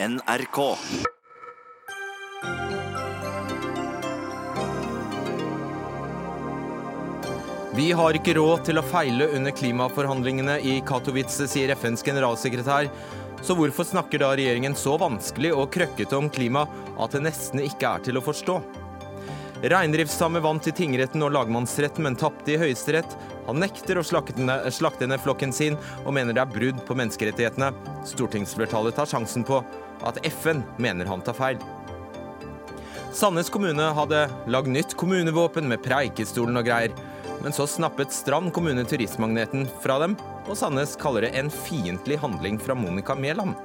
[0.00, 0.76] NRK.
[7.74, 12.86] Vi har ikke råd til å feile under klimaforhandlingene i Katowice, sier FNs generalsekretær.
[13.42, 16.62] Så hvorfor snakker da regjeringen så vanskelig og krøkkete om klima
[16.94, 18.60] at det nesten ikke er til å forstå?
[19.66, 23.18] Reindriftssamer vant i tingretten og lagmannsretten, men tapte i Høyesterett.
[23.48, 27.72] Han nekter å slakte ned, flokken sin, og mener det er brudd på menneskerettighetene.
[28.06, 29.62] Stortingsflertallet tar sjansen på
[30.06, 31.62] at FN mener han tar feil.
[33.16, 36.92] Sandnes kommune hadde lagd nytt kommunevåpen med Preikestolen og greier.
[37.40, 42.60] Men så snappet Strand kommune turistmagneten fra dem, og Sandnes kaller det en fiendtlig handling
[42.60, 43.56] fra Monica Mæland.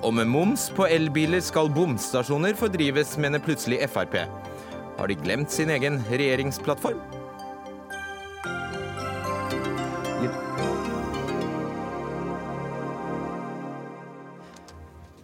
[0.00, 4.22] Og med moms på elbiler skal bomstasjoner fordrives, mener plutselig Frp.
[4.96, 7.00] Har de glemt sin egen regjeringsplattform?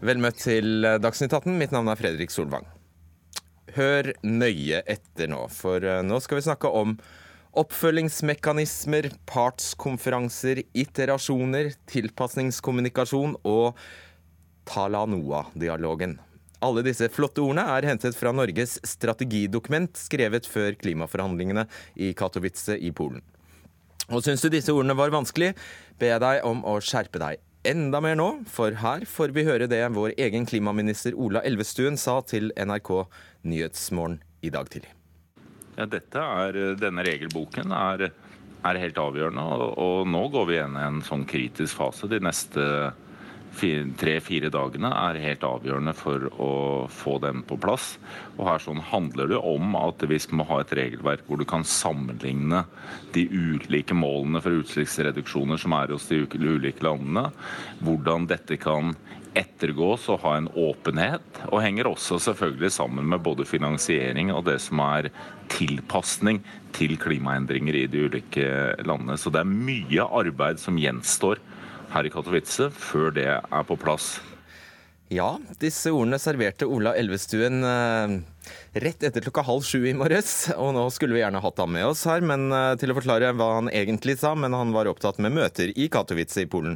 [0.04, 1.54] Vel møtt til Dagsnytt 18.
[1.56, 2.66] Mitt navn er Fredrik Solvang.
[3.76, 6.92] Hør nøye etter nå, for eh, nå skal vi snakke om
[7.56, 13.80] oppfølgingsmekanismer, partskonferanser, iterasjoner, tilpasningskommunikasjon og
[14.68, 16.18] Talanoa-dialogen.
[16.66, 21.64] Alle disse flotte ordene er hentet fra Norges strategidokument skrevet før klimaforhandlingene
[21.96, 23.24] i Katowice i Polen.
[24.12, 25.54] Og syns du disse ordene var vanskelig,
[25.96, 29.68] ber jeg deg om å skjerpe deg enda mer nå, for her får vi høre
[29.70, 32.92] det vår egen klimaminister Ola Elvestuen sa til NRK
[33.48, 34.92] Nyhetsmorgen i dag tidlig.
[35.76, 38.06] Ja, dette er, denne regelboken er,
[38.64, 42.08] er helt avgjørende, og, og, nå går vi inn i en sånn kritisk fase.
[42.08, 42.64] De neste
[43.56, 46.50] tre-fire dagene er helt avgjørende for å
[46.92, 47.94] få den på plass.
[48.36, 51.66] Og her sånn handler det om at vi må ha et regelverk hvor du kan
[51.66, 52.64] sammenligne
[53.16, 57.30] de ulike målene for utslippsreduksjoner som er hos de ulike landene.
[57.84, 58.94] Hvordan dette kan
[59.36, 61.42] ettergås og ha en åpenhet.
[61.50, 65.10] Og henger også selvfølgelig sammen med både finansiering og det som er
[65.52, 66.40] tilpasning
[66.76, 68.48] til klimaendringer i de ulike
[68.88, 69.18] landene.
[69.20, 71.42] Så det er mye arbeid som gjenstår
[71.96, 74.16] her i Katowice før det er på plass.
[75.12, 78.14] Ja, disse ordene serverte Ola Elvestuen eh,
[78.82, 80.48] rett etter klokka halv sju i morges.
[80.58, 83.30] Og nå skulle vi gjerne hatt ham med oss her men, eh, til å forklare
[83.38, 86.74] hva han egentlig sa, men han var opptatt med møter i Katowice i Polen.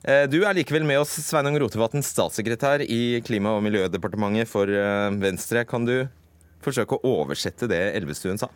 [0.00, 4.72] Eh, du er likevel med oss, Sveinung Rotevatn, statssekretær i Klima- og miljødepartementet for
[5.20, 5.66] Venstre.
[5.68, 5.98] Kan du
[6.64, 8.48] forsøke å oversette det Elvestuen sa?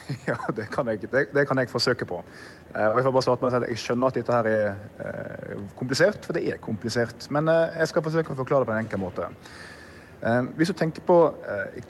[0.30, 2.22] Ja, det kan jeg, det, det kan jeg forsøke på.
[2.74, 4.72] Eh, og Jeg får bare starte med at jeg skjønner at dette her er
[5.04, 7.28] eh, komplisert, for det er komplisert.
[7.34, 9.30] Men eh, jeg skal forsøke å forklare det på en enkel måte.
[10.54, 11.16] Hvis du tenker på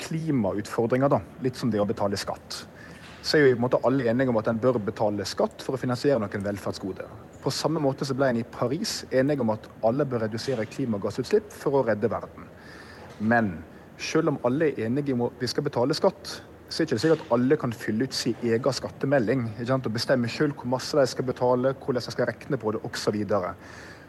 [0.00, 2.62] klimautfordringer, da, litt som det å betale skatt,
[3.20, 5.76] så er jo på en måte alle enige om at en bør betale skatt for
[5.76, 7.10] å finansiere noen velferdsgoder.
[7.44, 11.52] På samme måte så ble en i Paris enige om at alle bør redusere klimagassutslipp
[11.52, 12.48] for å redde verden.
[13.20, 13.52] Men
[14.00, 16.38] selv om alle er enige om at vi skal betale skatt,
[16.72, 19.42] så er det ikke sikkert at alle kan fylle ut sin egen skattemelding
[19.74, 23.18] og bestemme selv hvor masse de skal betale, hvordan de skal regne på det osv.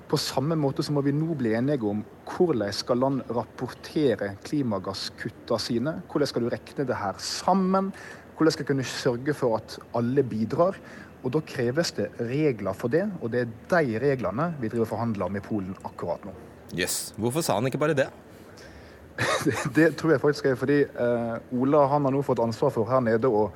[0.08, 5.60] På samme måte så må vi nå bli enige om hvordan skal land rapportere klimagasskuttene
[5.60, 5.94] sine.
[6.08, 7.92] Hvordan skal du regne det her sammen?
[8.38, 10.80] Hvordan skal du kunne sørge for at alle bidrar?
[11.24, 15.32] Og Da kreves det regler for det, og det er de reglene vi driver forhandler
[15.32, 16.32] med Polen akkurat nå.
[16.74, 17.14] Yes.
[17.18, 18.08] hvorfor sa han ikke bare det?
[19.78, 23.04] Det tror jeg faktisk er fordi eh, Ola han har nå fått ansvar for her
[23.06, 23.48] nede å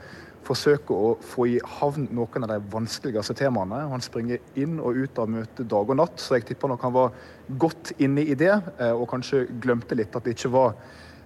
[0.47, 3.81] forsøke å få i havn noen av de vanskeligste temaene.
[3.91, 6.95] Han springer inn og ut av møtet dag og natt, så jeg tipper nok han
[6.95, 7.17] var
[7.59, 10.77] godt inne i det, eh, og kanskje glemte litt at det ikke var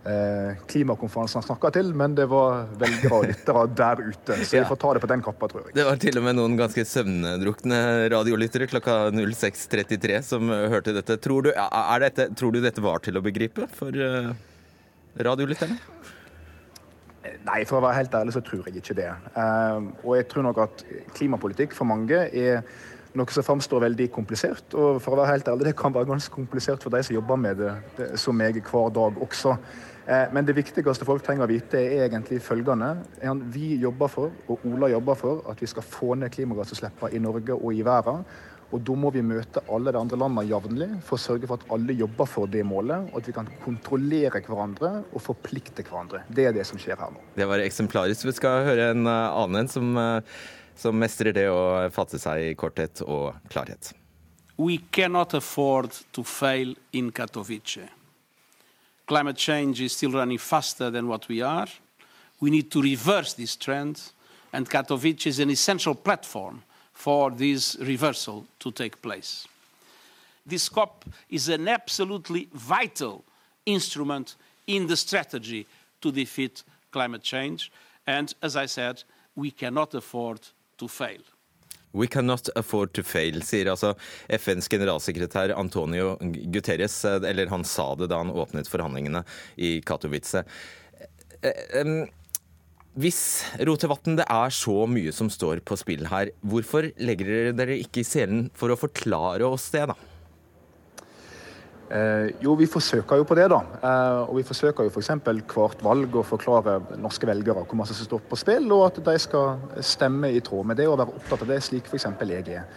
[0.02, 4.38] klimakonferansen han snakka til, men det var velgere og lyttere der ute.
[4.42, 5.76] Så vi får ta det på den kappa, tror jeg.
[5.78, 11.20] Det var til og med noen ganske søvndrukne radiolyttere klokka 06.33 som hørte dette.
[11.22, 12.32] Tror du, dette.
[12.34, 14.32] tror du, dette var til å begripe for uh,
[15.22, 15.78] radiolytterne?
[17.46, 19.12] Nei, for å være helt ærlig så tror jeg ikke det.
[19.36, 20.82] Uh, og jeg tror nok at
[21.14, 22.66] klimapolitikk for mange er
[23.18, 24.74] noe som framstår veldig komplisert.
[24.74, 27.40] Og for å være helt ærlig, det kan være ganske komplisert for de som jobber
[27.40, 29.58] med det, det som meg hver dag også.
[30.12, 32.96] Eh, men det viktigste folk trenger å vite, er egentlig følgende.
[33.54, 37.56] Vi jobber for, og Ola jobber for, at vi skal få ned klimagassutslippene i Norge
[37.56, 38.26] og i verden.
[38.72, 41.74] Og da må vi møte alle de andre landene jevnlig for å sørge for at
[41.76, 46.24] alle jobber for det målet, og at vi kan kontrollere hverandre og forplikte hverandre.
[46.32, 47.24] Det er det som skjer her nå.
[47.36, 48.28] Det var eksemplarisk.
[48.30, 50.44] Vi skal høre en annen annen som, eh,
[50.76, 53.94] som mestrer det å fatte seg i korthet og klarhet.
[54.58, 58.01] We cannot afford to fail in Katowice.
[59.06, 61.68] Climate change is still running faster than what we are.
[62.40, 64.02] We need to reverse this trend,
[64.54, 66.64] and Katowice is an essential platform
[66.94, 69.48] for this reversal to take place.
[70.46, 73.24] this COP is an absolutely vital
[73.66, 74.36] instrument
[74.68, 75.68] in the strategy
[76.02, 77.72] to defeat climate change.
[78.08, 79.04] And as I said,
[79.36, 80.40] we cannot afford
[80.78, 81.22] to fail.
[81.98, 83.94] We cannot afford to fail, sier altså
[84.32, 86.16] FNs generalsekretær Antonio
[86.54, 87.02] Guterres.
[87.06, 89.26] Eller han sa det da han åpnet forhandlingene
[89.60, 90.46] i Katowice.
[91.42, 92.08] Eh,
[93.00, 93.22] hvis
[93.64, 98.04] Rotevatn, det er så mye som står på spill her, hvorfor legger dere dere ikke
[98.04, 99.96] i selen for å forklare oss det, da?
[101.92, 103.60] Eh, jo, vi forsøker jo på det, da.
[103.84, 105.12] Eh, og vi forsøker jo f.eks.
[105.52, 109.18] hvert valg å forklare norske velgere hvor masse som står på spill, og at de
[109.20, 112.08] skal stemme i tråd med det og være opptatt av det, slik f.eks.
[112.24, 112.70] jeg er.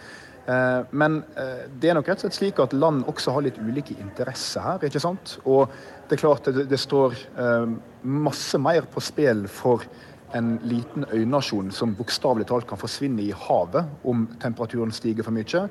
[0.45, 3.57] Eh, men eh, det er nok rett og slett slik at land også har litt
[3.57, 4.83] ulike interesser her.
[4.83, 5.37] ikke sant?
[5.45, 5.71] Og
[6.05, 7.71] det er klart det, det står eh,
[8.03, 9.87] masse mer på spill for
[10.33, 15.65] en liten øynasjon som bokstavelig talt kan forsvinne i havet om temperaturen stiger for mye.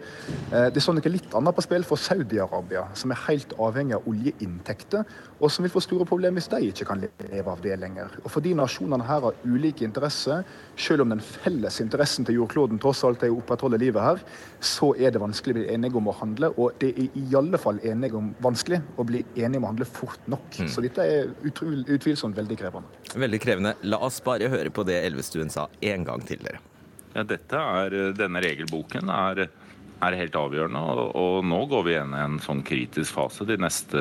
[0.53, 4.09] Eh, det står noe litt annet på spill for Saudi-Arabia, som er helt avhengig av
[4.11, 5.05] oljeinntekter,
[5.45, 8.17] og som vil få store problemer hvis de ikke kan leve av det lenger.
[8.23, 10.45] Og Fordi nasjonene her har ulike interesser,
[10.81, 14.23] selv om den felles interessen til jordkloden tross alt er å opprettholde livet her,
[14.65, 16.51] så er det vanskelig å bli enige om å handle.
[16.57, 20.31] Og det er i alle fall om, vanskelig å bli enige om å handle fort
[20.33, 20.47] nok.
[20.57, 20.71] Mm.
[20.73, 23.03] Så dette er utvilsomt veldig krevende.
[23.15, 23.75] Veldig krevende.
[23.85, 26.63] La oss bare høre på det Elvestuen sa en gang til dere.
[27.15, 29.45] Ja, dette er, denne regelboken er,
[30.03, 33.59] er helt avgjørende, og, og, nå går vi inn i en sånn kritisk fase de
[33.61, 34.01] neste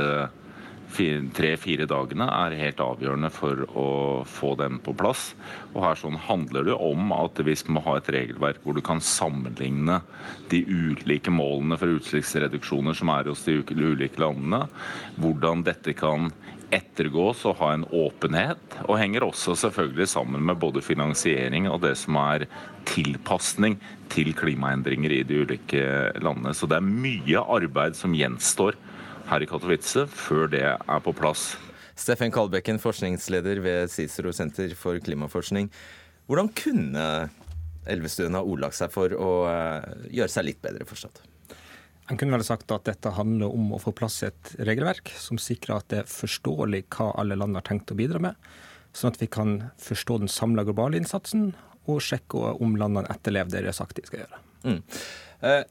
[0.93, 3.87] tre-fire dagene er helt avgjørende for å
[4.29, 5.31] få den på plass.
[5.73, 9.01] Og her sånn handler det om at vi må ha et regelverk hvor du kan
[9.03, 10.01] sammenligne
[10.53, 14.65] de ulike målene for utslippsreduksjoner som er hos de ulike landene,
[15.17, 16.31] hvordan dette kan
[16.73, 18.77] ettergås og ha en åpenhet.
[18.87, 22.47] Og henger også selvfølgelig sammen med både finansiering og det som er
[22.89, 23.77] tilpasning
[24.13, 25.85] til klimaendringer i de ulike
[26.23, 26.53] landene.
[26.57, 28.77] Så det er mye arbeid som gjenstår
[29.29, 31.53] her i Katowice før det er på plass.
[31.99, 35.69] Steffen Kalbekken, forskningsleder ved Cicero senter for klimaforskning.
[36.27, 37.05] Hvordan kunne
[37.89, 39.87] Elvestuen ha ordlagt seg for å eh,
[40.19, 41.21] gjøre seg litt bedre forstått?
[42.11, 45.77] En kunne vel sagt at dette handler om å få plass et regelverk som sikrer
[45.77, 48.49] at det er forståelig hva alle land har tenkt å bidra med,
[48.95, 51.53] sånn at vi kan forstå den samla globale innsatsen
[51.91, 54.41] og sjekke om landene etterlever det de har sagt de skal gjøre.
[54.63, 54.81] Mm.
[55.47, 55.63] Eh,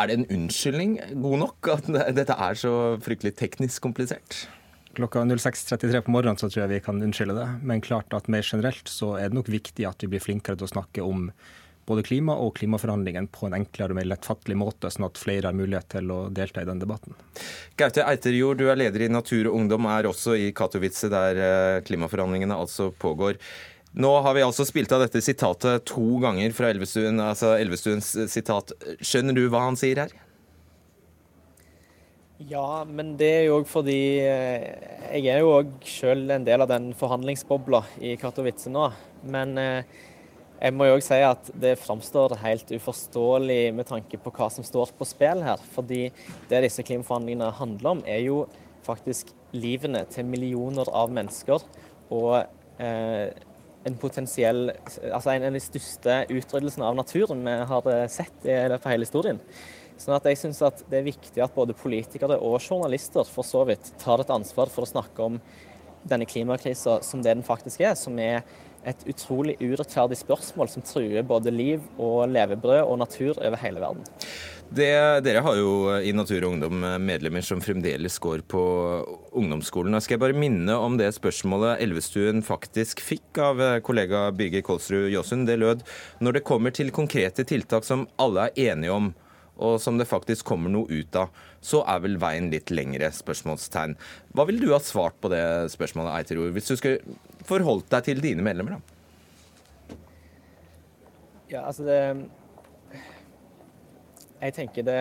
[0.00, 2.72] er det en unnskyldning god nok at dette er så
[3.04, 4.44] fryktelig teknisk komplisert?
[4.96, 8.42] Klokka 06.33 på morgenen så tror jeg vi kan unnskylde det, men klart at mer
[8.42, 11.28] generelt så er det nok viktig at vi blir flinkere til å snakke om
[11.90, 15.56] både klima og klimaforhandlingene på en enklere og mer lettfattelig måte, sånn at flere har
[15.56, 17.16] mulighet til å delta i den debatten.
[17.80, 21.82] Gaute Eiterjord, du er leder i Natur og Ungdom, er også i Katowice, der eh,
[21.86, 23.40] klimaforhandlingene altså pågår.
[23.90, 28.70] Nå har vi altså spilt av dette sitatet to ganger fra Elvestuen, altså Elvestuens sitat.
[29.02, 30.14] Skjønner du hva han sier her?
[32.48, 34.62] Ja, men det er jo òg fordi eh,
[35.18, 38.86] jeg er jo òg sjøl en del av den forhandlingsbobla i Katowice nå.
[39.28, 39.90] Men eh,
[40.60, 44.64] jeg må jo også si at det framstår helt uforståelig med tanke på hva som
[44.64, 45.60] står på spill her.
[45.74, 46.06] Fordi
[46.48, 48.44] det disse klimaforhandlingene handler om, er jo
[48.86, 51.66] faktisk livene til millioner av mennesker.
[52.14, 52.38] Og
[52.80, 53.28] eh,
[53.88, 54.70] en potensiell
[55.10, 58.92] Altså en av de største utryddelsene av naturen vi har eh, sett i løpet av
[58.92, 59.40] hele historien.
[60.00, 63.92] Sånn at jeg syns det er viktig at både politikere og journalister for så vidt
[64.00, 65.40] tar et ansvar for å snakke om
[66.08, 68.40] denne klimakrisa som det den faktisk er, som er
[68.88, 74.06] et utrolig urettferdig spørsmål som truer både liv og levebrød og natur over hele verden.
[74.70, 74.90] Det,
[75.26, 78.60] dere har jo i Natur og Ungdom medlemmer som fremdeles går på
[79.34, 79.98] ungdomsskolen.
[79.98, 85.50] Skal jeg bare minne om det spørsmålet Elvestuen faktisk fikk av kollega Birger Kolsrud Jåsund.
[85.50, 85.82] Det lød
[86.22, 89.10] når det kommer til konkrete tiltak som alle er enige om,
[89.60, 93.10] og som det faktisk kommer noe ut av, så er vel veien litt lengre?
[93.14, 93.96] spørsmålstegn.
[94.34, 95.42] Hva ville du ha svart på det
[95.74, 98.78] spørsmålet, Eiterjord, hvis du skulle forholdt deg til dine medlemmer?
[98.78, 98.96] da?
[101.50, 101.98] Ja, altså det
[104.40, 105.00] Jeg tenker det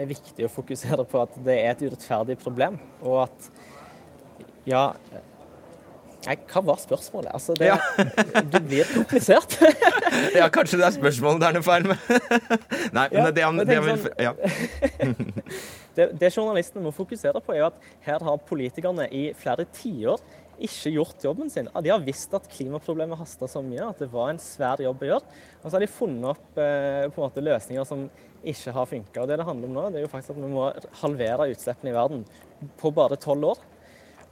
[0.00, 3.50] er viktig å fokusere på at det er et urettferdig problem, og at
[4.68, 4.86] ja
[6.26, 7.30] Nei, hva var spørsmålet?
[7.32, 7.78] Altså, det, ja.
[8.44, 9.56] du blir komplisert.
[10.38, 12.10] ja, kanskje det er spørsmålet det er noe feil med.
[12.96, 14.34] Nei, men ja, det, han, det, sånn, ja.
[15.96, 20.20] det, det journalistene må fokusere på, er at her har politikerne i flere tiår
[20.60, 21.70] ikke gjort jobben sin.
[21.72, 25.10] De har visst at klimaproblemet hasta så mye at det var en svær jobb å
[25.14, 25.38] gjøre.
[25.62, 28.04] Og så har de funnet opp eh, på en måte løsninger som
[28.40, 29.24] ikke har funka.
[29.24, 30.68] Det det handler om nå, det er jo faktisk at vi må
[31.00, 32.24] halvere utslippene i verden
[32.80, 33.62] på bare tolv år.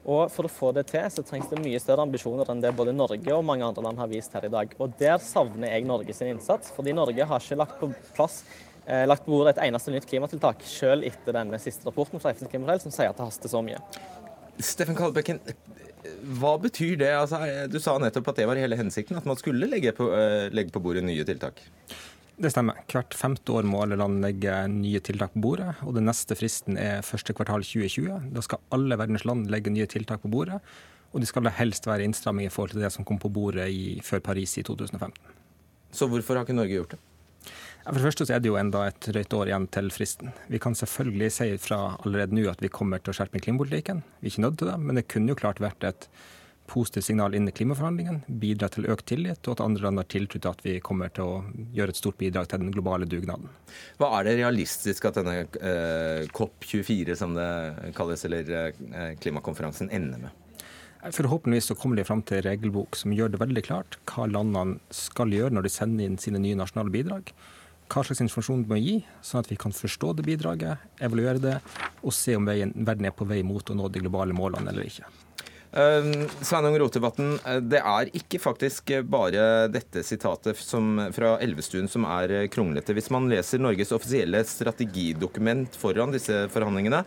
[0.09, 2.95] Og For å få det til, så trengs det mye større ambisjoner enn det både
[2.97, 4.73] Norge og mange andre land har vist her i dag.
[4.81, 6.73] Og Der savner jeg Norge sin innsats.
[6.77, 8.41] Fordi Norge har ikke lagt på plass
[8.87, 12.53] eh, lagt på bordet et eneste nytt klimatiltak, selv etter denne siste rapporten fra FNs
[12.53, 13.81] klimapanel som sier at det haster så mye.
[14.65, 15.43] Steffen Kalbekken,
[16.41, 17.13] hva betyr det?
[17.15, 20.49] Altså, du sa nettopp at det var hele hensikten, at man skulle legge på, uh,
[20.55, 21.61] legge på bordet nye tiltak.
[22.39, 22.79] Det stemmer.
[22.87, 25.73] Hvert femte år må alle land legge nye tiltak på bordet.
[25.83, 28.31] og Den neste fristen er første kvartal 2020.
[28.35, 30.61] Da skal alle verdens land legge nye tiltak på bordet.
[31.11, 33.99] Og de skal helst være innstramming i forhold til det som kom på bordet i,
[34.07, 35.19] før Paris i 2015.
[35.91, 37.03] Så hvorfor har ikke Norge gjort det?
[37.89, 40.33] For det første så er det jo enda et drøyt år igjen til fristen.
[40.53, 44.05] Vi kan selvfølgelig si fra allerede nå at vi kommer til å skjerpe klimapolitikken.
[44.21, 46.11] Vi er ikke nødt til det, men det kunne jo klart vært et
[46.69, 50.41] positivt signal inn i klimaforhandlingene, bidra til økt tillit, og at andre land har tiltro
[50.41, 53.51] til at vi kommer til å gjøre et stort bidrag til den globale dugnaden.
[54.01, 57.49] Hva er det realistisk at denne eh, COP24, som det
[57.99, 60.45] kalles, eller eh, klimakonferansen, ender med?
[61.15, 64.81] Forhåpentligvis så kommer de fram til en regelbok som gjør det veldig klart hva landene
[64.91, 67.31] skal gjøre når de sender inn sine nye nasjonale bidrag
[67.89, 71.55] hva slags informasjon de må gi, sånn at vi kan forstå det bidraget, evaluere det
[72.03, 74.89] og se om veien, verden er på vei mot å nå de globale målene eller
[74.91, 75.09] ikke.
[75.69, 82.07] Uh, Sveinung Rotevatn, eh, det er ikke faktisk bare dette sitatet som, fra Elvestuen som
[82.09, 82.97] er kronglete.
[82.97, 87.03] Hvis man leser Norges offisielle strategidokument foran disse forhandlingene,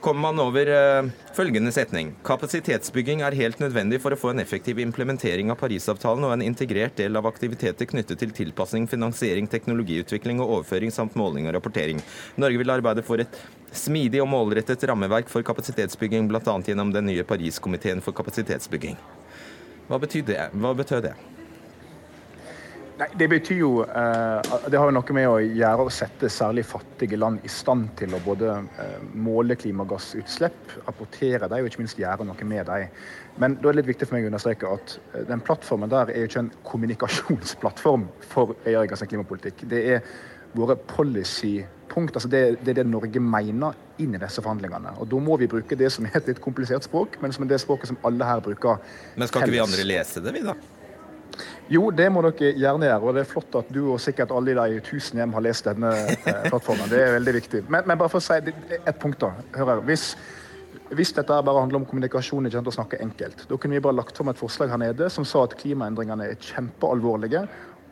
[0.00, 2.10] kommer man over uh, følgende setning.
[2.26, 6.96] Kapasitetsbygging er helt nødvendig for å få en effektiv implementering av Parisavtalen og en integrert
[7.00, 12.02] del av aktiviteter knyttet til tilpasning, finansiering, teknologiutvikling og overføring samt måling og rapportering.
[12.40, 13.40] Norge vil arbeide for et
[13.72, 16.58] smidig og målrettet rammeverk for kapasitetsbygging, bl.a.
[16.66, 18.98] gjennom den nye Pariskomiteen for kapasitetsbygging.
[19.88, 20.46] Hva betyr det?
[20.52, 21.16] Hva betød det?
[22.98, 26.64] Nei, Det betyr jo eh, Det har jo noe med å gjøre å sette særlig
[26.66, 32.00] fattige land i stand til å både eh, måle klimagassutslipp, rapportere dem og ikke minst
[32.00, 32.96] gjøre noe med dem.
[33.38, 36.10] Men da er det litt viktig for meg å understreke at eh, den plattformen der
[36.10, 39.62] er jo ikke en kommunikasjonsplattform for regjeringens klimapolitikk.
[39.70, 40.02] Det er
[40.58, 42.16] våre policypunkt.
[42.16, 44.96] altså det, det, er det Norge mener inn i disse forhandlingene.
[44.98, 47.52] Og Da må vi bruke det som er et litt komplisert språk, men som er
[47.52, 48.82] det språket som alle her bruker.
[49.14, 50.56] Men skal ikke vi andre lese det, vi da?
[51.68, 53.04] Jo, det må dere gjerne gjøre.
[53.04, 55.92] Og det er flott at du og sikkert alle de tusen hjem har lest denne
[56.16, 56.88] eh, plattformen.
[56.88, 57.62] Det er veldig viktig.
[57.68, 58.38] Men, men bare for å si
[58.78, 59.34] ett punkt, da.
[59.58, 59.82] Hør her.
[59.88, 60.10] Hvis,
[60.96, 63.98] hvis dette bare handler om kommunikasjon, ikke sant, å snakke enkelt, da kunne vi bare
[64.00, 67.44] lagt fram et forslag her nede som sa at klimaendringene er kjempealvorlige.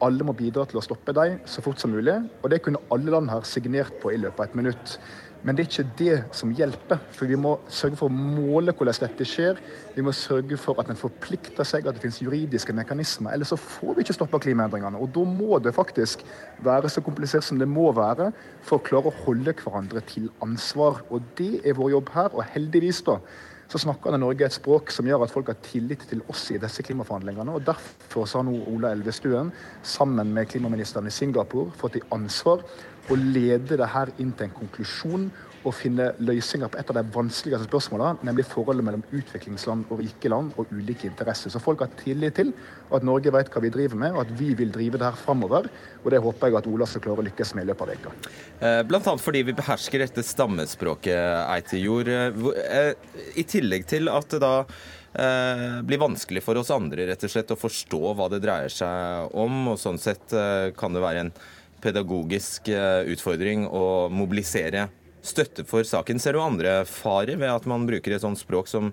[0.04, 2.16] Alle må bidra til å stoppe dem så fort som mulig.
[2.42, 4.96] Og det kunne alle land her signert på i løpet av et minutt.
[5.44, 7.00] Men det er ikke det som hjelper.
[7.14, 9.60] For vi må sørge for å måle hvordan dette skjer.
[9.94, 13.34] Vi må sørge for at en forplikter seg, at det finnes juridiske mekanismer.
[13.36, 15.00] Ellers så får vi ikke stoppa klimaendringene.
[15.00, 16.24] Og da må det faktisk
[16.66, 18.32] være så komplisert som det må være
[18.66, 21.04] for å klare å holde hverandre til ansvar.
[21.10, 22.32] Og det er vår jobb her.
[22.34, 23.20] Og heldigvis, da
[23.68, 26.44] så snakker han i Norge et språk som gjør at folk har tillit til oss
[26.54, 27.56] i disse klimaforhandlingene.
[27.56, 29.50] og Derfor har nå Ola Elvestuen
[29.82, 32.62] sammen med klimaministeren i Singapore fått i ansvar
[33.10, 35.28] å lede det her inn til en konklusjon
[35.66, 40.30] og finne løsninger på et av de vanskeligste spørsmålene, nemlig forholdet mellom utviklingsland og rike
[40.30, 41.50] land og ulike interesser.
[41.50, 42.52] Så folk har tillit til
[42.94, 45.66] at Norge vet hva vi driver med, og at vi vil drive det her framover.
[46.04, 48.12] Og det håper jeg at Ola skal klare å lykkes med i løpet av veka.
[48.60, 51.18] Eh, blant annet fordi vi behersker dette stammespråket,
[51.56, 52.12] Eitejord.
[52.12, 52.92] Eh,
[53.34, 57.50] I tillegg til at det da eh, blir vanskelig for oss andre rett og slett
[57.50, 60.30] å forstå hva det dreier seg om, og sånn sett
[60.78, 61.34] kan det være en
[61.82, 62.70] pedagogisk
[63.12, 64.86] utfordring å mobilisere
[65.28, 66.20] støtte for saken.
[66.22, 68.92] Ser du andre farer ved at man bruker et sånt språk som,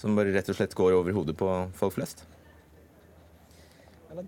[0.00, 2.24] som bare rett og slett går over hodet på folk flest?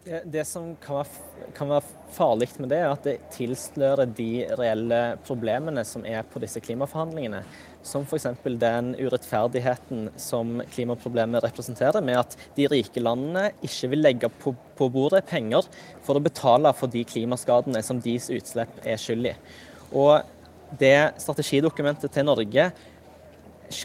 [0.05, 4.31] Det, det, som kan være, kan være, farlig med det, er at det tilslører de
[4.59, 7.45] reelle problemene som er på disse klimaforhandlingene.
[7.87, 8.27] Som f.eks.
[8.59, 14.91] den urettferdigheten som klimaproblemet representerer, med at de rike landene ikke vil legge på, på
[14.91, 15.69] bordet penger
[16.03, 19.37] for å betale for de klimaskadene som deres utslipp er skyld i.
[19.95, 20.19] Og
[20.79, 22.71] det strategidokumentet til Norge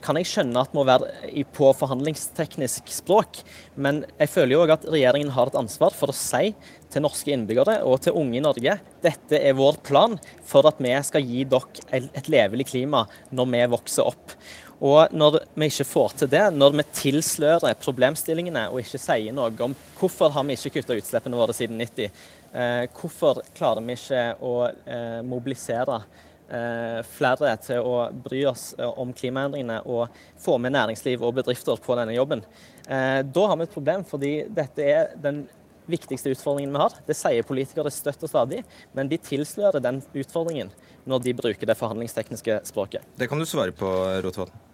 [0.03, 1.09] kan jeg skjønne at må være
[1.55, 3.39] på forhandlingsteknisk språk,
[3.75, 6.51] men jeg føler jo òg at regjeringen har et ansvar for å si
[6.91, 10.93] til norske innbyggere og til unge i Norge dette er vår plan for at vi
[11.07, 14.35] skal gi dere et levelig klima når vi vokser opp.
[14.81, 19.53] Og når vi ikke får til det, når vi tilslører problemstillingene og ikke sier noe
[19.61, 22.09] om hvorfor har vi ikke kutta utslippene våre siden 90,
[22.53, 26.01] eh, hvorfor klarer vi ikke å eh, mobilisere
[27.08, 31.98] flere til å bry oss eh, om klimaendringene og få med næringsliv og bedrifter på
[32.00, 32.43] denne jobben.
[32.88, 35.46] Eh, da har vi et problem, fordi dette er den
[35.91, 36.98] viktigste utfordringen vi har.
[37.08, 38.63] Det sier politikere støtt og stadig,
[38.98, 40.74] men de tilslører den utfordringen
[41.10, 43.08] når de bruker det forhandlingstekniske språket.
[43.17, 43.89] Det kan du svare på,
[44.25, 44.67] Rotevatn.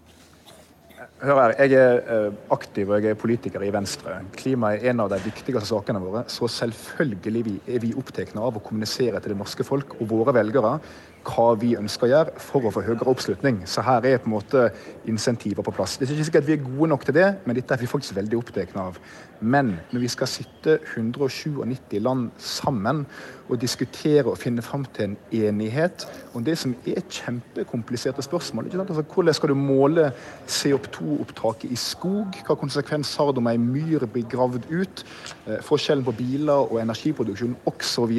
[1.17, 4.19] Hør her, Jeg er eh, aktiv og jeg er politiker i Venstre.
[4.38, 6.22] Klima er en av de viktigste sakene våre.
[6.29, 10.75] Så selvfølgelig er vi opptatt av å kommunisere til det norske folk og våre velgere
[11.27, 13.62] hva vi ønsker å gjøre for å få høyere oppslutning.
[13.69, 14.67] Så her er på en måte
[15.10, 15.98] insentiver på plass.
[15.98, 18.15] Det er ikke sikkert vi er gode nok til det, men dette er vi faktisk
[18.17, 19.00] veldig opptatt av.
[19.39, 23.03] Men når vi skal sitte 197 land sammen
[23.48, 29.03] og diskutere og finne fram til en enighet om det som er kjempekompliserte spørsmål altså,
[29.13, 30.10] Hvordan skal du måle
[30.48, 32.34] CO2-opptaket i skog?
[32.48, 35.05] Hva konsekvens har det om ei myr blir gravd ut?
[35.46, 38.17] Eh, forskjellen på biler og energiproduksjon osv.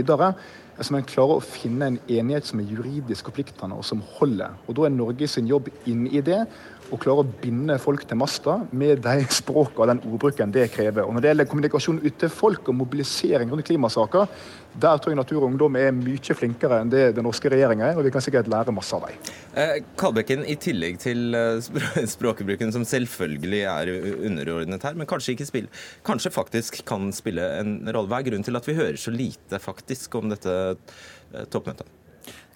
[0.78, 4.54] Altså, man klarer å finne en enighet som er juridisk forpliktende og som holder.
[4.68, 6.44] Og Da er Norge sin jobb inn i det
[6.92, 11.04] å klare å binde folk til masta med de språkene og den ordbruken det krever.
[11.04, 14.30] Og Når det gjelder kommunikasjon ut til folk og mobilisering rundt klimasaker,
[14.78, 17.98] der tror jeg Natur og Ungdom er mye flinkere enn det den norske regjeringa er,
[17.98, 19.30] og vi kan sikkert lære masse av dem.
[19.58, 23.92] Eh, Kalbekken, i tillegg til eh, språkbruken, som selvfølgelig er
[24.30, 25.70] underordnet her, men kanskje, ikke spill,
[26.06, 28.08] kanskje faktisk kan spille en rolle.
[28.12, 30.58] Hva er grunnen til at vi hører så lite faktisk om dette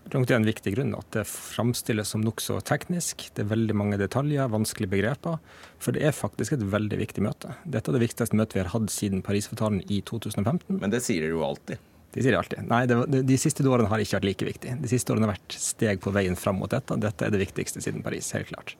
[0.02, 3.28] Det er en viktig grunn at det framstilles som nokså teknisk.
[3.36, 5.38] Det er veldig mange detaljer, vanskelige begreper.
[5.82, 7.54] For det er faktisk et veldig viktig møte.
[7.64, 10.80] Dette er det viktigste møtet vi har hatt siden Parisavtalen i 2015.
[10.82, 11.80] Men det sier dere jo alltid.
[12.12, 12.66] De sier det alltid.
[12.68, 14.74] Nei, det, de siste årene har ikke vært like viktig.
[14.82, 16.98] De siste årene har vært steg på veien fram mot dette.
[17.00, 18.74] Dette er det viktigste siden Paris, helt klart.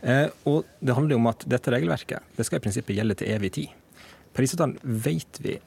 [0.00, 3.34] Eh, og det handler jo om at dette regelverket det skal i prinsippet gjelde til
[3.34, 3.76] evig tid.
[4.32, 5.58] Parisavtalen vet vi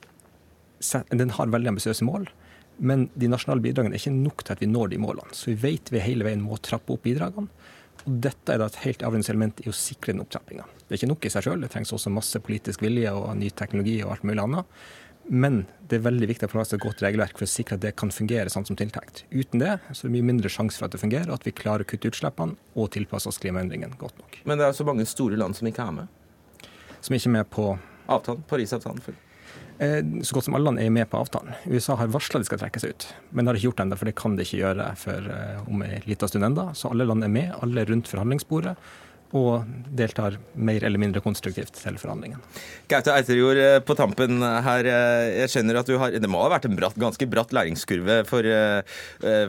[1.13, 2.25] den har veldig ambisiøse mål.
[2.77, 5.35] Men de nasjonale bidragene er ikke nok til at vi når de målene.
[5.35, 7.47] Så vi vet vi hele veien må trappe opp bidragene.
[8.05, 10.67] Og dette er da et helt avgjørende element i å sikre den opptrappinga.
[10.83, 13.49] Det er ikke nok i seg sjøl, det trengs også masse politisk vilje og ny
[13.57, 14.77] teknologi og alt mulig annet.
[15.25, 17.95] Men det er veldig viktig å få et godt regelverk for å sikre at det
[17.97, 19.23] kan fungere sånn som tiltenkt.
[19.33, 21.55] Uten det så er det mye mindre sjanse for at det fungerer, og at vi
[21.55, 24.37] klarer å kutte utslippene og tilpasse oss klimaendringene godt nok.
[24.45, 26.69] Men det er så mange store land som ikke er med?
[27.01, 27.71] Som ikke er med på
[28.05, 29.01] Avtalen, Parisavtalen.
[29.01, 29.17] Eh,
[29.75, 31.55] så godt som alle land er med på avtalen.
[31.67, 34.09] USA har varsla de skal trekke seg ut, men har ikke gjort det ennå, for
[34.09, 36.69] det kan de ikke gjøre før eh, om en liten stund enda.
[36.77, 38.75] Så alle land er med, alle er rundt forhandlingsbordet
[39.35, 39.65] og
[39.97, 42.39] deltar mer eller mindre konstruktivt til forhandlingene.
[42.91, 44.85] Gaute Eiterjord, eh, på tampen her.
[44.85, 48.45] Jeg skjønner at du har Det må ha vært en bratt, ganske bratt læringskurve for,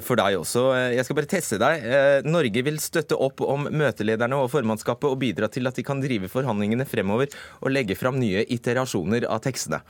[0.03, 0.65] for, deg også.
[0.97, 1.87] Jeg skal bare teste deg.
[2.27, 6.31] Norge vil støtte opp om møtelederne og formannskapet og bidra til at de kan drive
[6.33, 9.83] forhandlingene fremover og legge fram nye iterasjoner av tekstene.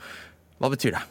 [0.57, 1.05] Hva betyr det?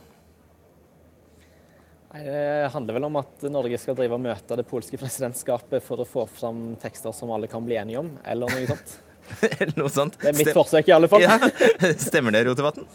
[2.25, 6.09] Det handler vel om at Norge skal drive og møte det polske presidentskapet for å
[6.09, 8.99] få fram tekster som alle kan bli enige om, eller noe sånt.
[9.79, 10.21] noe sånt.
[10.23, 11.25] Det er mitt Stem forsøk, i alle fall.
[11.25, 11.39] Ja.
[12.09, 12.87] Stemmer det, Rotevatn?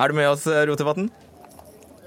[0.00, 1.10] Er du med oss, Rotevatn?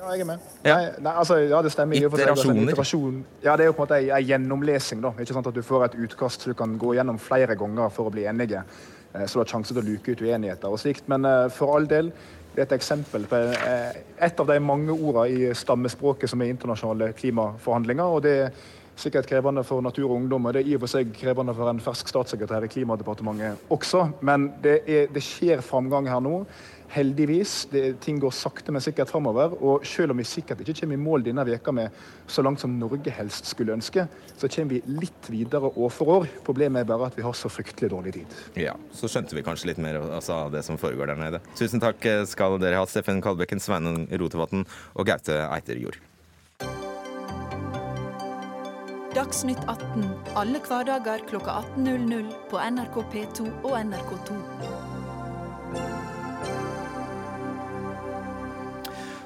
[0.04, 0.48] Ja, jeg er med.
[0.66, 0.76] Ja.
[0.76, 1.96] Nei, nei, altså, ja, det stemmer.
[1.96, 3.22] Iterasjoner?
[3.46, 5.00] Ja, det er jo på en måte en gjennomlesing.
[5.04, 5.14] da.
[5.16, 8.12] Ikke sant At du får et utkast du kan gå gjennom flere ganger for å
[8.12, 8.66] bli enige.
[9.14, 11.08] Eh, så du har sjanse til å luke ut uenigheter og slikt.
[11.12, 12.12] Men eh, for all del,
[12.54, 16.54] det er et eksempel på eh, et av de mange ordene i stammespråket som er
[16.54, 18.04] internasjonale klimaforhandlinger.
[18.04, 18.50] og det er
[18.96, 21.70] sikkert krevende for Natur og Ungdom, og det er i og for seg krevende for
[21.70, 24.06] en fersk statssekretær i Klimadepartementet også.
[24.22, 26.44] Men det, er, det skjer framgang her nå.
[26.94, 27.68] Heldigvis.
[27.72, 29.56] Det, ting går sakte, men sikkert framover.
[29.66, 31.96] Og selv om vi sikkert ikke kommer i mål denne veka med
[32.30, 34.06] så langt som Norge helst skulle ønske,
[34.38, 36.30] så kommer vi litt videre år for år.
[36.46, 38.38] Problemet er bare at vi har så fryktelig dårlig tid.
[38.62, 41.42] Ja, så skjønte vi kanskje litt mer altså, av det som foregår der nede.
[41.58, 45.98] Tusen takk skal dere ha, Steffen Kalbekken, Sveinung Rotevatn og Gaute Eiterjord.
[49.14, 54.93] Dagsnytt 18 alle hverdager klokka 18.00 på NRK P2 og NRK2.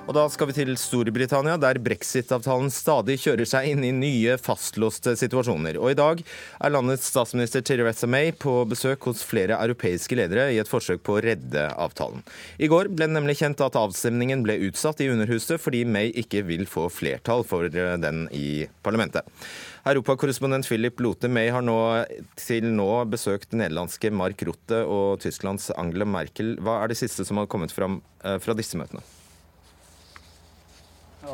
[0.08, 5.18] Og da skal vi til Storbritannia, der brexit-avtalen stadig kjører seg inn i nye fastlåste
[5.20, 5.76] situasjoner.
[5.82, 10.62] Og i dag er landets statsminister Theresa May på besøk hos flere europeiske ledere i
[10.64, 12.24] et forsøk på å redde avtalen.
[12.56, 16.46] I går ble det nemlig kjent at avstemningen ble utsatt i Underhuset fordi May ikke
[16.48, 19.28] vil få flertall for den i parlamentet.
[19.88, 21.78] Europakorrespondent Philip Lote May har nå
[22.40, 26.56] til nå besøkt nederlandske Mark Rutte og Tysklands Angela Merkel.
[26.64, 29.04] Hva er det siste som har kommet fram eh, fra disse møtene?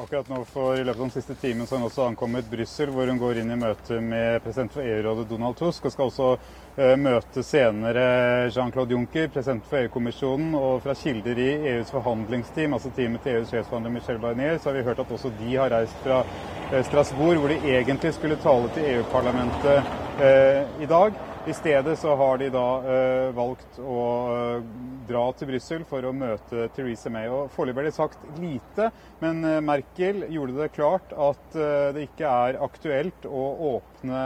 [0.01, 2.89] Akkurat nå for I løpet av den siste timen så har hun også ankommet Brussel,
[2.89, 5.85] hvor hun går inn i møte med president for EU-rådet Donald Tusk.
[5.85, 8.05] Og skal også uh, møte senere
[8.49, 10.55] Jean-Claude Juncker, president for EU-kommisjonen.
[10.57, 14.79] Og fra kilder i EUs forhandlingsteam, altså teamet til EUs sjefsforhandler Michel Barnier, så har
[14.79, 18.73] vi hørt at også de har reist fra uh, Strasbourg, hvor de egentlig skulle tale
[18.73, 21.21] til EU-parlamentet eh, i dag.
[21.45, 24.67] I stedet så har de da uh, valgt å uh,
[25.03, 27.27] dra til Brussel for å møte Theresa May.
[27.27, 28.85] og Foreløpig er det sagt lite,
[29.19, 31.57] men uh, Merkel gjorde det klart at
[31.97, 34.21] det ikke er aktuelt å åpne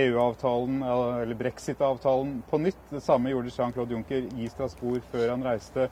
[0.00, 2.80] EU-avtalen, eller brexit-avtalen, på nytt.
[2.88, 5.90] Det samme gjorde Jean-Claude Juncker i Strasbourg før han reiste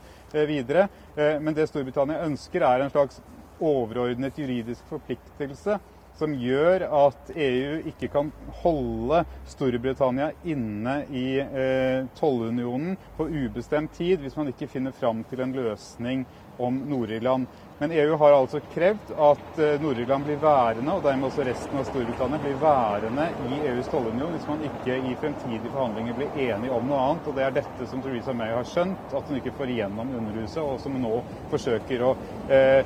[0.48, 0.86] videre.
[1.16, 3.20] Men det Storbritannia ønsker, er en slags
[3.58, 5.78] overordnet juridisk forpliktelse
[6.18, 14.24] som gjør at EU ikke kan holde Storbritannia inne i eh, tollunionen på ubestemt tid
[14.24, 16.26] hvis man ikke finner fram til en løsning
[16.58, 17.46] om Nord-Irland.
[17.78, 21.86] Men EU har altså krevd at eh, Nord-Irland blir værende, og dermed også resten av
[21.86, 26.88] Storbritannia blir værende i EUs tollunion hvis man ikke i fremtidige forhandlinger blir enige om
[26.90, 27.30] noe annet.
[27.30, 30.64] Og det er dette som Theresa May har skjønt at hun ikke får igjennom Underhuset,
[30.64, 31.14] og som hun nå
[31.52, 32.16] forsøker å
[32.50, 32.82] eh,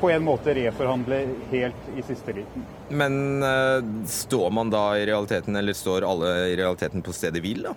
[0.00, 2.64] på en måte reforhandle helt i siste liten.
[2.88, 7.66] Men uh, står man da i realiteten, eller står alle i realiteten på stedet hvil,
[7.70, 7.76] da?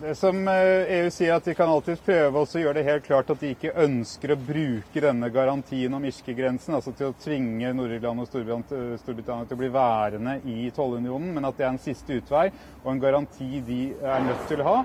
[0.00, 3.06] Det som EU eh, e sier, at de kan alltid prøve å gjøre det helt
[3.06, 7.70] klart at de ikke ønsker å bruke denne garantien om irskegrensen, altså til å tvinge
[7.72, 12.18] Nord-Irland og Storbritannia til å bli værende i tollunionen, men at det er en siste
[12.20, 12.50] utvei
[12.82, 14.76] og en garanti de er nødt til å ha.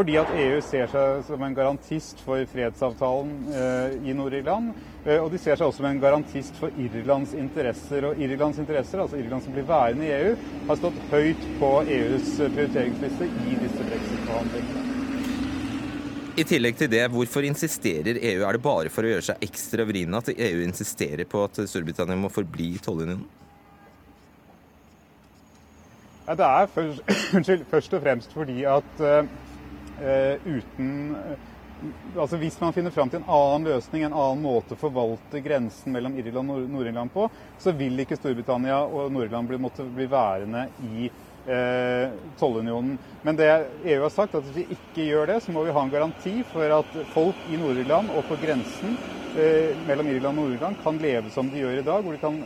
[0.00, 4.70] Fordi at EU ser seg som en garantist for fredsavtalen eh, i Nord-Irland.
[5.04, 8.06] Eh, og de ser seg også som en garantist for Irlands interesser.
[8.08, 10.30] Og Irlands interesser, altså Irland som blir værende i EU,
[10.70, 14.86] har stått høyt på EUs prioriteringsliste i disse brexit-forhandlingene.
[16.40, 18.46] I tillegg til det, hvorfor insisterer EU?
[18.48, 22.16] Er det bare for å gjøre seg ekstra vrien at EU insisterer på at Storbritannia
[22.16, 23.28] må forbli i tollunionen?
[26.24, 27.14] Ja, det er først,
[27.76, 29.48] først og fremst fordi at Eh,
[30.00, 31.48] uten eh,
[32.18, 35.94] Altså Hvis man finner fram til en annen løsning, en annen måte å forvalte grensen
[35.94, 37.26] mellom Irland og Nord-Irland på,
[37.60, 42.98] så vil ikke Storbritannia og Nord-Irland bli, måtte bli værende i eh, tollunionen.
[43.24, 43.48] Men det
[43.84, 46.34] EU har sagt, at hvis vi ikke gjør det, så må vi ha en garanti
[46.52, 48.98] for at folk i Nord-Irland og på grensen
[49.40, 52.38] eh, mellom Irland og Nord-Irland kan leve som de gjør i dag, hvor de kan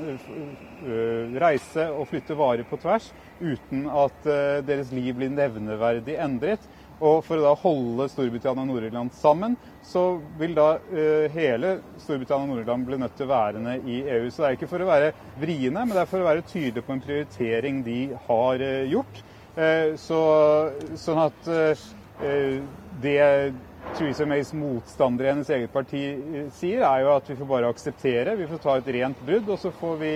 [0.84, 4.26] uh, reise og flytte varer på tvers uten at
[4.62, 6.62] deres liv blir nevneverdig endret.
[7.02, 12.46] Og for å da holde Storbritannia og Nord-Irland sammen, så vil da uh, hele Storbritannia
[12.46, 14.30] og Nord-Irland bli nødt til å være i EU.
[14.30, 16.87] Så det er ikke for å være vriene, men det er for å være tydelig
[16.87, 19.22] på en prioritering de har uh, gjort.
[19.54, 20.22] Uh, så,
[20.98, 21.52] sånn at
[23.02, 23.14] det
[23.94, 26.02] Theresa Mays motstandere i hennes eget parti
[26.57, 28.37] sier, er jo at vi får bare akseptere.
[28.38, 30.14] Vi får ta et rent brudd, og så får vi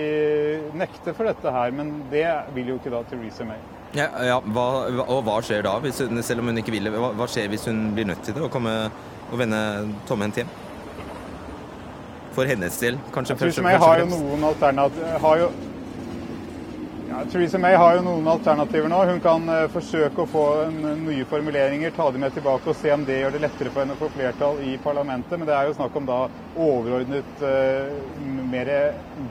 [0.79, 1.75] nekte for dette her.
[1.75, 3.78] Men det vil jo ikke da Theresa May.
[3.97, 4.67] Ja, ja hva,
[5.07, 6.93] og hva skjer da, hun, selv om hun ikke vil det?
[6.93, 8.75] Hva, hva, skjer hvis hun blir nødt til det å komme
[9.29, 9.61] og vende
[10.09, 10.51] tomhendt hjem?
[12.37, 13.39] For hennes del, kanskje?
[13.41, 15.49] Theresa May har jo noen alternativer jo,
[17.09, 18.99] ja, Theresa May har jo noen alternativer nå.
[19.09, 22.93] Hun kan uh, forsøke å få en, nye formuleringer, ta dem med tilbake og se
[22.93, 25.33] om det gjør det lettere for henne å få flertall i parlamentet.
[25.39, 26.19] Men det er jo snakk om da
[26.53, 27.89] overordnet uh,
[28.53, 28.71] mer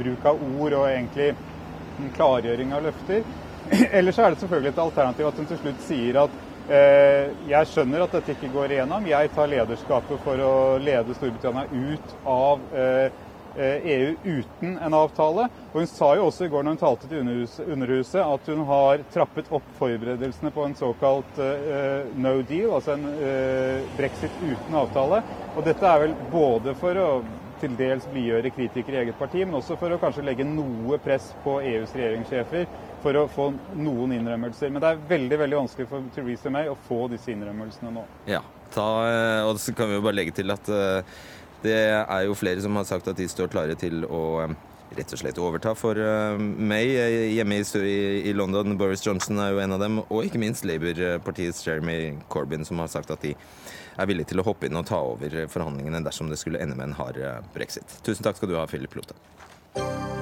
[0.01, 1.29] bruk av ord og egentlig
[2.17, 3.21] klargjøring av løfter.
[3.91, 6.35] Ellers er det selvfølgelig et alternativ at hun til slutt sier at
[6.71, 11.67] eh, jeg skjønner at dette ikke går igjennom, jeg tar lederskapet for å lede Storbritannia
[11.71, 13.23] ut av eh,
[13.57, 15.47] EU eh, e uten en avtale.
[15.71, 19.01] Og Hun sa jo også i går når hun talte til Underhuset, at hun har
[19.13, 25.23] trappet opp forberedelsene på en såkalt uh, no deal, altså en uh, brexit uten avtale.
[25.55, 27.09] Og Dette er vel både for å
[27.57, 31.31] til dels blidgjøre kritikere i eget parti, men også for å kanskje legge noe press
[31.41, 32.67] på EUs regjeringssjefer
[33.07, 33.47] for å få
[33.79, 34.71] noen innrømmelser.
[34.73, 38.03] Men det er veldig veldig vanskelig for Theresa May å få disse innrømmelsene nå.
[38.27, 38.41] Ja,
[38.73, 41.19] ta, eh, og så kan vi jo bare legge til at eh,
[41.63, 44.57] det er jo flere som har sagt at de står klare til å eh,
[44.97, 45.99] rett og slett overta for
[46.39, 46.93] May
[47.35, 48.77] hjemme i, London.
[48.79, 52.91] Boris Johnson er jo en av dem, og ikke minst Labour-partiets Jeremy Corbyn, som har
[52.91, 56.39] sagt at de er villige til å hoppe inn og ta over forhandlingene dersom det
[56.39, 57.19] skulle ende med en hard
[57.55, 57.99] brexit.
[58.07, 60.16] Tusen takk skal du ha, Philip Lota.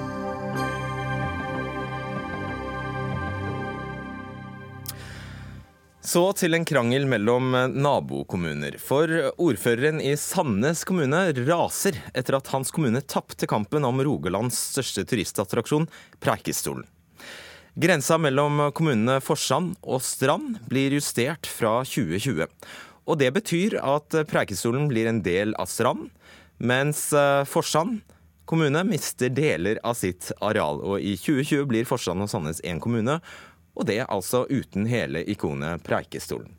[6.06, 8.76] Så til en krangel mellom eh, nabokommuner.
[8.78, 9.10] For
[9.41, 15.88] ordføreren i Sandnes kommune raser etter at hans kommune tapte kampen om Rogalands største turistattraksjon,
[16.22, 16.86] Preikestolen.
[17.74, 22.46] Grensa mellom kommunene Forsand og Strand blir justert fra 2020.
[23.10, 26.12] Og det betyr at Preikestolen blir en del av Strand,
[26.62, 28.04] mens eh, Forsand
[28.46, 30.86] kommune mister deler av sitt areal.
[30.86, 33.18] Og i 2020 blir Forsand og Sandnes én kommune
[33.76, 36.56] og det altså uten hele ikonet Preikestolen.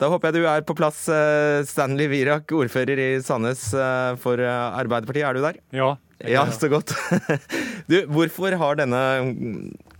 [0.00, 4.40] Da håper jeg du er på plass, eh, Stanley Virak, ordfører i Sandnes eh, for
[4.40, 5.26] eh, Arbeiderpartiet.
[5.28, 5.58] Er du der?
[5.76, 5.90] Ja,
[6.24, 6.92] Ja, så godt.
[7.90, 9.00] Du, hvorfor har denne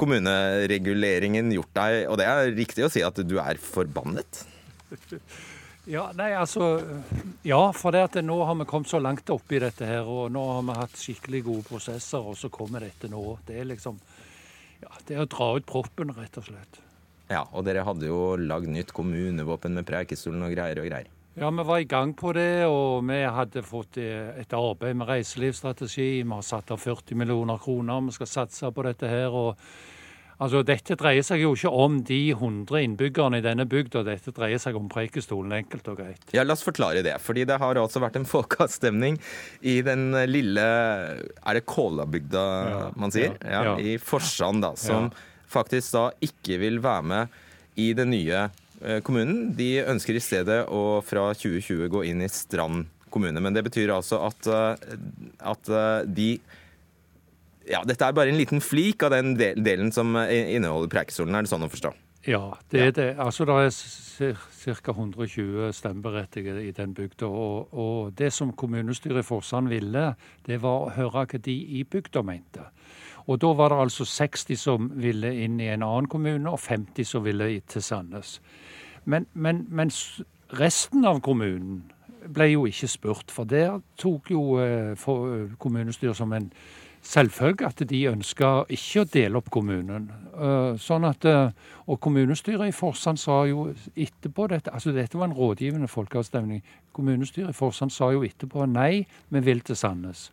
[0.01, 4.45] kommunereguleringen gjort deg, og det er riktig å si at du er forbannet?
[5.91, 6.77] Ja, nei, altså,
[7.43, 10.29] ja, for det at nå har vi kommet så langt opp i dette her, og
[10.31, 13.23] nå har vi hatt skikkelig gode prosesser, og så kommer dette nå.
[13.49, 13.97] Det er liksom
[14.83, 16.81] ja, det er å dra ut proppen, rett og slett.
[17.31, 21.11] Ja, og dere hadde jo lagd nytt kommunevåpen med Preikestolen og greier og greier.
[21.39, 25.09] Ja, vi var i gang på det, og vi hadde fått eh, et arbeid med
[25.09, 26.09] reiselivsstrategi.
[26.25, 29.31] Vi har satt av 40 millioner kroner, vi skal satse på dette her.
[29.31, 29.55] og
[30.41, 34.63] Altså, Dette dreier seg jo ikke om de 100 innbyggerne i denne bygda, dette dreier
[34.63, 36.25] seg om Preikestolen, enkelt og greit.
[36.33, 37.19] Ja, La oss forklare det.
[37.21, 39.21] fordi det har altså vært en folkeavstemning
[39.61, 43.37] i den lille Er det Kålabygda ja, man sier?
[43.45, 44.73] Ja, ja, I Forsand, da.
[44.81, 45.13] Som
[45.51, 47.39] faktisk da ikke vil være med
[47.81, 48.49] i den nye
[48.81, 49.51] Eh, kommunen.
[49.57, 53.41] De ønsker i stedet å fra 2020 gå inn i Strand kommune.
[53.43, 54.97] Men det betyr altså at, eh,
[55.53, 56.31] at eh, de
[57.71, 61.37] ja, Dette er bare en liten flik av den delen som inneholder Preikestolen.
[61.39, 61.93] Er det sånn å forstå?
[62.27, 63.15] Ja, det er det.
[63.19, 64.35] Altså, det er
[64.83, 64.93] ca.
[64.93, 67.27] 120 stemmeberettigede i den bygda.
[67.27, 70.15] Og, og, det som kommunestyret i Forsand ville,
[70.47, 72.67] det var å høre hva de i bygda mente.
[73.27, 77.05] Og da var det altså 60 som ville inn i en annen kommune, og 50
[77.05, 78.41] som ville til Sandnes.
[79.05, 80.21] Men, men, mens
[80.61, 81.87] resten av kommunen
[82.29, 86.51] ble jo ikke spurt, for der tok jo eh, eh, kommunestyret som en
[87.03, 90.11] selvfølge at de ønska ikke å dele opp kommunen.
[90.35, 91.27] Eh, sånn at,
[91.91, 96.63] Og kommunestyret i Forsand sa jo etterpå dette altså Dette var en rådgivende folkeavstemning.
[96.93, 100.31] Kommunestyret i Forsand sa jo etterpå nei, vi vil til Sandnes.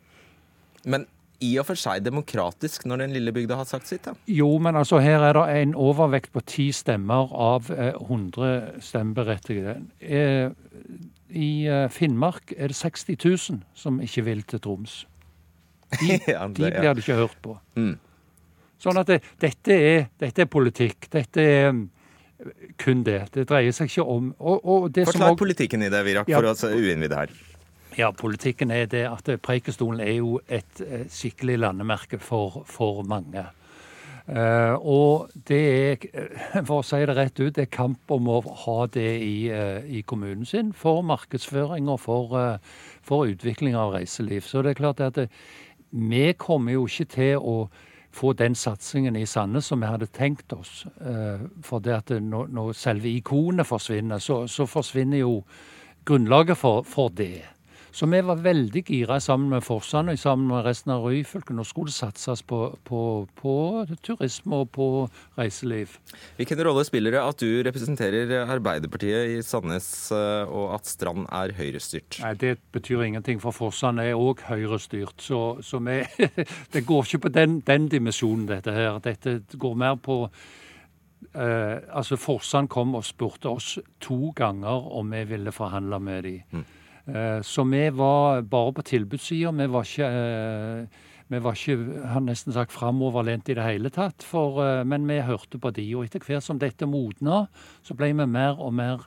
[0.84, 1.06] Men
[1.38, 4.06] i og for seg demokratisk når den lille bygda har sagt sitt?
[4.08, 4.14] da?
[4.26, 9.76] Jo, men altså her er det en overvekt på ti stemmer av eh, 100 stemmeberettigede.
[10.00, 10.50] Eh,
[11.30, 15.04] I eh, Finnmark er det 60 000 som ikke vil til Troms.
[15.94, 17.56] De, de blir det ikke hørt på.
[17.78, 17.94] Mm.
[18.78, 21.08] Sånn at det, dette, er, dette, er, politikk.
[21.10, 21.84] Dette er mm,
[22.78, 23.20] kun det.
[23.34, 26.54] Det dreier seg ikke om og, og Forklar også, politikken i det, Virak, for ja,
[26.54, 27.36] oss uinnvidde her.
[27.98, 33.48] Ja, politikken er det at Preikestolen er jo et skikkelig landemerke for, for mange.
[34.28, 36.02] Uh, og det er,
[36.68, 39.80] for å si det rett ut, det er kamp om å ha det i, uh,
[39.88, 44.44] i kommunen sin for markedsføring og for, uh, for, utvikling av reiseliv.
[44.44, 45.30] Så det er klart at det,
[45.90, 47.68] vi kommer jo ikke til å
[48.14, 50.86] få den satsingen i Sandnes som vi hadde tenkt oss.
[51.62, 55.42] for det at når, selve ikonet forsvinner, så, forsvinner jo
[56.04, 57.44] grunnlaget for det.
[57.90, 61.54] Så vi var veldig gira sammen med Forsand og sammen med resten av Ryfylke.
[61.56, 63.00] Nå skulle det satses på, på,
[63.38, 63.54] på,
[64.04, 64.88] turisme og på
[65.38, 65.96] reiseliv.
[66.36, 71.56] Hvilken rolle spiller det at du representerer Arbeiderpartiet i Sandnes, eh, og at Strand er
[71.58, 72.20] høyrestyrt?
[72.24, 75.18] Nei, Det betyr ingenting, for Forsand er òg høyrestyrt.
[75.24, 76.02] Så, så vi,
[76.74, 79.02] det går ikke på den, den dimensjonen, dette her.
[79.04, 80.26] Dette går mer på
[81.34, 86.40] Uh, altså Forsand kom og spurte oss to ganger om vi ville forhandle med dem.
[86.52, 86.64] Mm.
[87.08, 89.52] Eh, så vi var bare på tilbudssida.
[89.52, 94.24] Vi var ikke eh, vi var ikke har nesten sagt framoverlent i det hele tatt,
[94.24, 95.84] for, eh, men vi hørte på de.
[95.96, 97.46] Og etter hvert som dette modna,
[97.84, 99.04] så ble vi mer og mer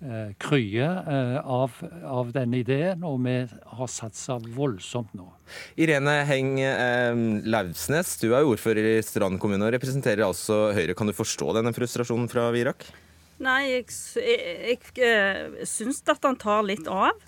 [0.00, 1.76] eh, krye eh, av,
[2.08, 5.28] av, denne ideen, og vi har satsa voldsomt nå.
[5.76, 10.96] Irene Heng eh, Lauvsnes, du er ordfører i Strand kommune og representerer altså Høyre.
[10.96, 12.88] Kan du forstå denne frustrasjonen fra Virak?
[13.44, 13.84] Nei, jeg,
[14.18, 17.27] jeg, jeg syns at han tar litt av.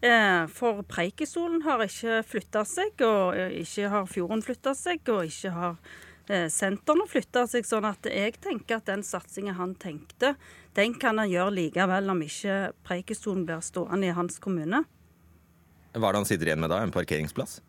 [0.00, 5.28] Eh, for Preikestolen har ikke flytta seg, og eh, ikke har Fjorden flytta seg, og
[5.28, 5.74] ikke har
[6.30, 7.68] eh, sentrene flytta seg.
[7.68, 10.34] Sånn at jeg tenker at den satsingen han tenkte,
[10.78, 14.86] den kan han gjøre likevel om ikke Preikestolen blir stående i hans kommune.
[15.92, 16.80] Hva er det han sitter igjen med da?
[16.80, 17.60] En parkeringsplass?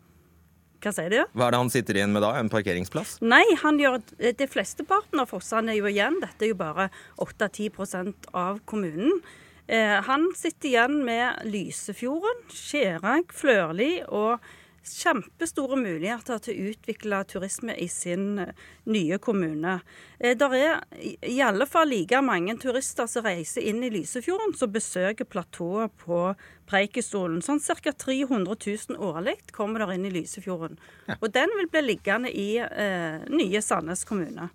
[0.82, 1.20] Hva sier du?
[1.36, 2.32] Hva er det han sitter igjen med da?
[2.40, 3.18] En parkeringsplass?
[3.22, 6.22] Nei, han gjør det flesteparten av fossene er jo igjen.
[6.24, 6.88] Dette er jo bare
[7.22, 9.20] 8-10% av kommunen.
[9.68, 14.42] Eh, han sitter igjen med Lysefjorden, Skjerag, Flørli og
[14.82, 18.54] kjempestore muligheter til å utvikle turisme i sin eh,
[18.90, 19.78] nye kommune.
[20.20, 20.82] Eh, det er
[21.30, 26.24] i alle fall like mange turister som reiser inn i Lysefjorden, som besøker platået på
[26.72, 27.42] Preikestolen.
[27.46, 27.94] Sånn ca.
[27.94, 30.80] 300 000 årlig kommer der inn i Lysefjorden.
[31.20, 34.50] Og den vil bli liggende i eh, nye Sandnes kommune.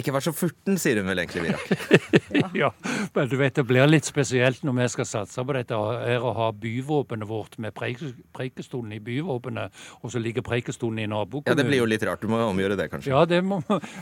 [0.00, 2.54] Ikke vær så furten, sier hun vel egentlig, Virak.
[2.62, 2.70] ja,
[3.14, 6.32] men du vet det blir litt spesielt når vi skal satse på dette her å
[6.36, 11.52] ha byvåpenet vårt med Preikestolen i byvåpenet, og så ligger Preikestolen i nabokommunen.
[11.52, 12.22] Ja, det blir jo litt rart.
[12.24, 13.12] Du må omgjøre det, kanskje.
[13.12, 13.60] Ja, det må,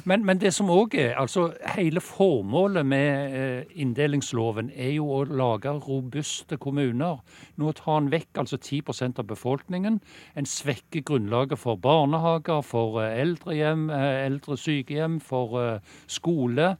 [0.08, 5.20] men, men det som òg er altså Hele formålet med eh, inndelingsloven er jo å
[5.26, 7.20] lage robuste kommuner.
[7.60, 9.98] Nå tar en vekk altså 10% av befolkningen.
[10.38, 15.58] En svekker grunnlaget for barnehager, for eh, eldrehjem, eh, eldre sykehjem, for
[16.06, 16.72] skole.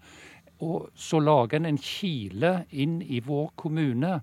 [0.64, 4.20] Og så lager en en kile inn i vår kommune.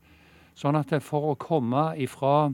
[0.56, 2.52] Sånn at for å komme ifra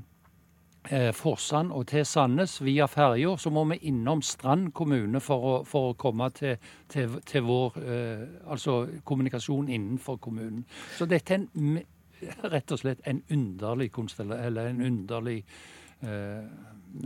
[0.89, 5.55] eh, Forsand og til Sandnes via ferja, så må vi innom Strand kommune for å,
[5.67, 6.57] for å komme til,
[6.89, 10.65] til, til vår eh, altså kommunikasjon innenfor kommunen.
[10.97, 11.81] Så dette er en,
[12.53, 15.39] rett og slett en underlig konstellasjon, eller en underlig
[16.01, 16.45] eh,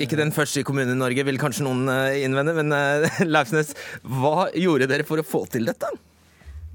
[0.02, 2.56] ikke den første i Kommune-Norge, vil kanskje noen eh, innvende.
[2.58, 2.76] Men
[3.36, 5.94] Leifnes, hva gjorde dere for å få til dette?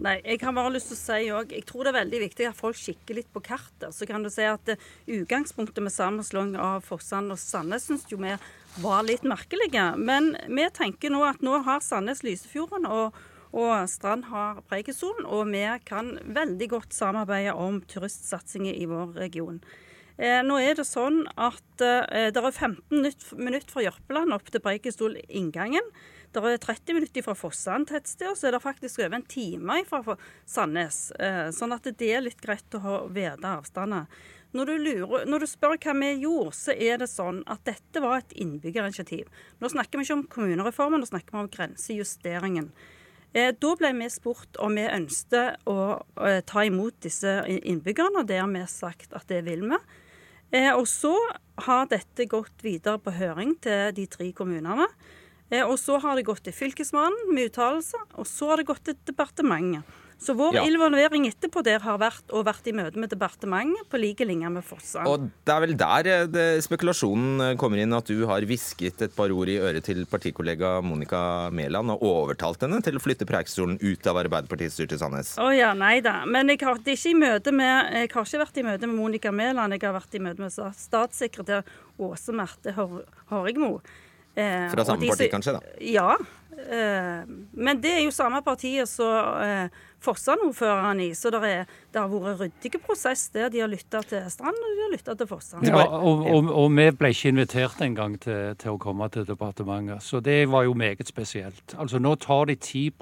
[0.00, 2.46] Nei, Jeg har bare lyst til å si også, jeg tror det er veldig viktig
[2.48, 3.92] at folk kikker litt på kartet.
[3.92, 8.16] Så kan du si at uh, Utgangspunktet med sammenslåing av Forsand og Sandnes syns jo
[8.22, 8.32] vi
[8.80, 9.90] var litt merkelige.
[10.00, 13.18] Men vi tenker nå at nå har Sandnes Lysefjorden og,
[13.52, 19.60] og Strand har Preikestolen, og vi kan veldig godt samarbeide om turistsatsinger i vår region.
[20.20, 24.60] Eh, nå er det sånn at eh, det er 15 minutter fra Jørpeland opp til
[24.60, 25.86] Preikestol-inngangen.
[26.34, 29.78] Det er 30 minutter fra Fossan tettsted, og så er det faktisk over en time
[29.88, 30.98] fra Sandnes.
[31.16, 34.12] Eh, sånn at det er litt greit å vite avstander.
[34.52, 38.02] Når du, lurer, når du spør hva vi gjorde, så er det sånn at dette
[38.04, 39.30] var et innbyggerinitiativ.
[39.62, 42.68] Nå snakker vi ikke om kommunereformen, nå snakker vi om grensejusteringen.
[43.30, 46.02] Da ble vi spurt om vi ønsket å
[46.50, 49.78] ta imot disse innbyggerne, og det har vi sagt at det vil vi.
[50.50, 51.14] Eh, og så
[51.66, 54.88] har dette gått videre på høring til de tre kommunene.
[55.50, 58.84] Eh, og så har det gått til Fylkesmannen med uttalelser, og så har det gått
[58.88, 59.86] til departementet.
[60.20, 60.62] Så vår ja.
[60.68, 64.66] involvering etterpå der har vært å vært i møte med departementet på like linje med
[64.66, 65.06] Fossa.
[65.08, 69.06] Og det er vel der eh, det, spekulasjonen eh, kommer inn, at du har hvisket
[69.06, 71.22] et par ord i øret til partikollega Monica
[71.56, 75.32] Mæland og overtalt henne til å flytte Preikestolen ut av Arbeiderpartiet-styrte Sandnes?
[75.40, 76.20] Å oh, ja, nei da.
[76.28, 79.88] Men jeg har, ikke med, jeg har ikke vært i møte med Monica Mæland, jeg
[79.88, 81.64] har vært i møte med statssekretær
[82.00, 83.74] Åse Merte Hårigmo.
[83.80, 85.56] Eh, Fra samme parti, kanskje?
[85.56, 85.72] da?
[85.84, 86.12] Ja.
[86.68, 92.00] Eh, men det er jo samme partiet som eh, Forsand-ordføreren i, så det, er, det
[92.00, 93.50] har vært ryddige prosess der.
[93.52, 95.66] De har lytta til Strand, og de har lytta til Forsand.
[95.68, 100.04] Ja, og, og, og, vi ble ikke invitert engang til, til å komme til departementet,
[100.04, 101.76] så det var jo meget spesielt.
[101.76, 102.94] Altså Nå tar de 10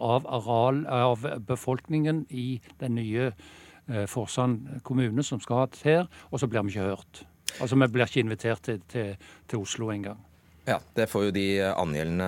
[0.00, 6.06] av areal av befolkningen i den nye eh, Forsand kommune som skal ha det her,
[6.30, 7.24] og så blir vi ikke hørt.
[7.60, 9.16] Altså Vi blir ikke invitert til, til,
[9.48, 10.20] til Oslo engang.
[10.66, 12.26] Ja, det får jo de angjeldende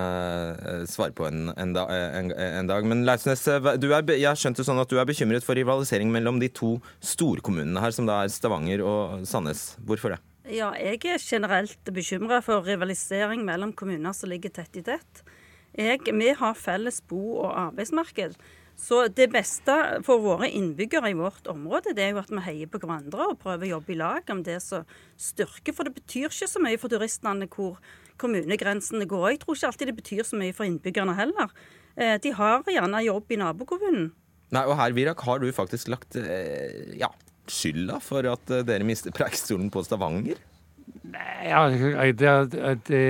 [0.62, 2.86] eh, svare på en, en, da, en, en dag.
[2.86, 6.38] Men Leifsnes, eh, jeg har skjønt det sånn at du er bekymret for rivalisering mellom
[6.38, 9.72] de to storkommunene her, som da er Stavanger og Sandnes.
[9.82, 10.20] Hvorfor det?
[10.54, 15.24] Ja, jeg er generelt bekymra for rivalisering mellom kommuner som ligger tett i tett.
[15.76, 18.38] Jeg, vi har felles bo- og arbeidsmarked.
[18.78, 19.74] Så det beste
[20.06, 23.40] for våre innbyggere i vårt område, det er jo at vi heier på hverandre og
[23.42, 24.86] prøver å jobbe i lag om det som
[25.18, 25.74] styrker.
[25.74, 27.80] For det betyr ikke så mye for turistene hvor
[28.22, 29.32] kommunegrensene går.
[29.32, 31.50] Jeg tror ikke alltid det betyr så mye for innbyggerne heller.
[31.98, 34.12] Eh, de har gjerne jobb i nabokommunen.
[34.54, 37.10] Nei, og her, Virak, har du faktisk lagt eh, ja,
[37.50, 40.38] skylda for at eh, dere mister preikestolen på Stavanger?
[41.02, 41.66] Nei, ja,
[42.14, 43.02] det, det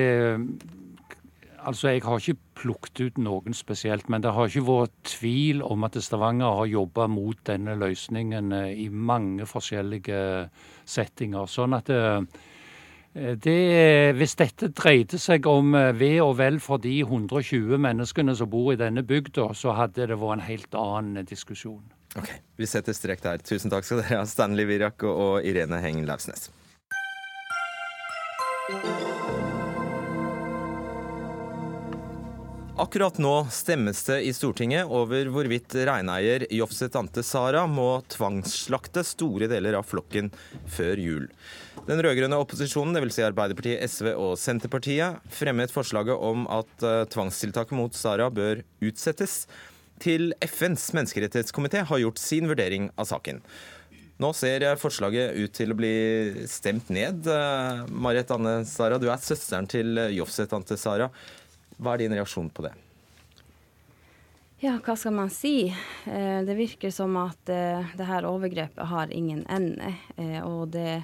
[1.68, 5.84] Altså, Jeg har ikke plukket ut noen spesielt, men det har ikke vært tvil om
[5.84, 10.22] at Stavanger har jobba mot denne løsningen i mange forskjellige
[10.88, 11.44] settinger.
[11.52, 12.00] Sånn at det,
[13.18, 18.34] Eh, det, hvis dette dreide seg om ved ve og vel for de 120 menneskene
[18.36, 21.82] som bor i denne bygda, så hadde det vært en helt annen diskusjon.
[22.16, 23.42] Ok, Vi setter strek der.
[23.44, 26.50] Tusen takk skal dere ha, Stanley Virak og Irene Heng Lauvsnes.
[32.78, 39.48] Akkurat nå stemmes det i Stortinget over hvorvidt reineier Jofset Ante Sara må tvangsslakte store
[39.50, 40.28] deler av flokken
[40.70, 41.24] før jul.
[41.88, 43.16] Den rød-grønne opposisjonen, dvs.
[43.16, 49.40] Si Arbeiderpartiet, SV og Senterpartiet, fremmet forslaget om at uh, tvangstiltaket mot Sara bør utsettes
[49.98, 53.42] til FNs menneskerettighetskomité har gjort sin vurdering av saken.
[54.22, 57.26] Nå ser forslaget ut til å bli stemt ned.
[57.26, 61.10] Uh, Marit Anne Sara, du er søsteren til Jofset Ante Sara.
[61.78, 62.74] Hva er din reaksjon på det?
[64.58, 65.68] Ja, hva skal man si?
[66.04, 69.94] Eh, det virker som at eh, det her overgrepet har ingen ende.
[70.16, 71.00] Eh, og det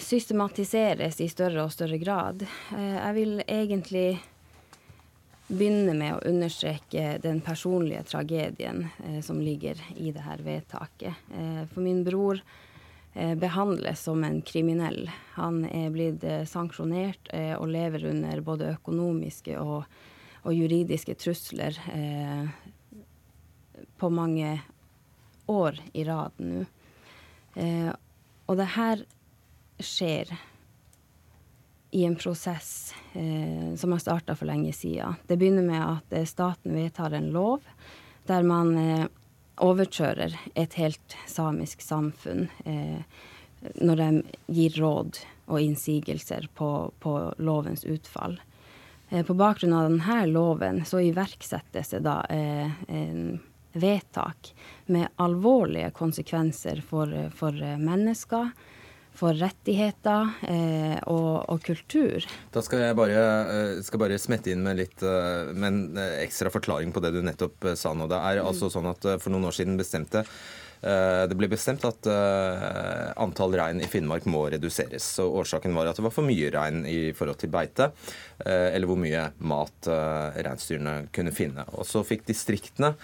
[0.00, 2.40] systematiseres i større og større grad.
[2.72, 4.14] Jeg vil egentlig
[5.50, 8.86] begynne med å understreke den personlige tragedien
[9.20, 11.20] som ligger i det her vedtaket.
[11.74, 12.40] For min bror
[13.12, 15.10] behandles som en kriminell.
[15.34, 19.88] Han er blitt eh, sanksjonert eh, og lever under både økonomiske og,
[20.44, 22.44] og juridiske trusler eh,
[23.98, 24.60] på mange
[25.50, 26.62] år i rad nå.
[28.46, 29.02] og det her
[29.82, 30.30] skjer
[31.90, 35.14] i en prosess eh, som har starta for lenge siden.
[35.26, 37.64] Det begynner med at eh, staten vedtar en lov
[38.30, 39.06] der man eh,
[39.60, 43.02] overkjører et helt samisk samfunn eh,
[43.80, 44.08] når de
[44.56, 46.70] gir råd og innsigelser på,
[47.02, 48.38] på lovens utfall.
[49.10, 53.40] Eh, på bakgrunn av denne loven så iverksettes det da eh, en
[53.72, 54.52] vedtak
[54.90, 58.50] med alvorlige konsekvenser for, for mennesker
[59.20, 62.24] for rettigheter eh, og, og, kultur.
[62.54, 66.22] Da skal jeg bare, eh, skal bare smette inn med litt uh, med en eh,
[66.24, 68.08] ekstra forklaring på det du nettopp sa nå.
[68.10, 68.48] Det er mm.
[68.48, 73.56] altså sånn at For noen år siden bestemte Eh, det ble bestemt at eh, antall
[73.58, 75.04] rein i Finnmark må reduseres.
[75.18, 77.90] Så Årsaken var at det var for mye rein i forhold til beite,
[78.46, 79.90] eh, eller hvor mye mat
[80.40, 81.66] reinsdyrene kunne finne.
[81.76, 82.94] Og Så fikk distriktene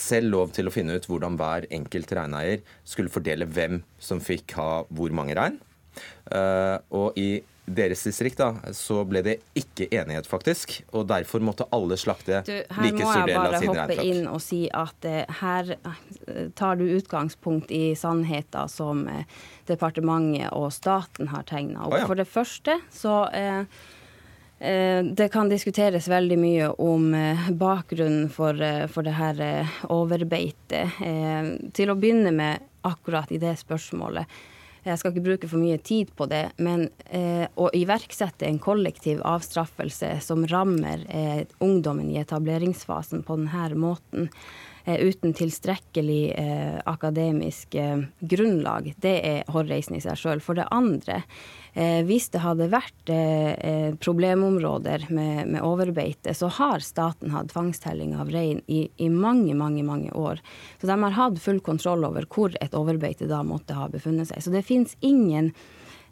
[0.00, 4.56] selv lov til å finne ut hvordan hver enkelt reineier skulle fordele hvem som fikk
[4.58, 5.58] ha hvor mange rein.
[6.94, 10.76] Og i deres distrikt da, så ble det ikke enighet, faktisk.
[10.92, 12.52] Og derfor måtte alle slakte du,
[12.84, 13.72] like stor del av sin regnflokk.
[13.72, 17.72] Her må jeg bare hoppe inn og si at eh, her uh, tar du utgangspunkt
[17.74, 19.24] i sannheter som eh,
[19.70, 21.94] departementet og staten har tegna opp.
[21.96, 22.08] Oh, ja.
[22.10, 23.18] For det første så
[24.64, 27.10] det kan diskuteres veldig mye om
[27.58, 28.56] bakgrunnen for,
[28.88, 29.40] for det her
[29.92, 30.94] overbeitet.
[31.76, 34.30] Til å begynne med akkurat i det spørsmålet
[34.84, 39.22] jeg skal ikke bruke for mye tid på det, men eh, å iverksette en kollektiv
[39.24, 44.28] avstraffelse som rammer eh, ungdommen i etableringsfasen på denne måten,
[44.84, 50.42] uten tilstrekkelig eh, akademisk eh, grunnlag, det er hårreisende i seg sjøl.
[50.44, 51.22] For det andre,
[51.74, 57.50] Eh, hvis det hadde vært eh, eh, problemområder med, med, overbeite, så har staten hatt
[57.50, 60.38] tvangstelling av rein i, i, mange, mange mange år.
[60.78, 64.44] Så de har hatt full kontroll over hvor et overbeite da måtte ha befunnet seg.
[64.44, 65.50] Så det fins ingen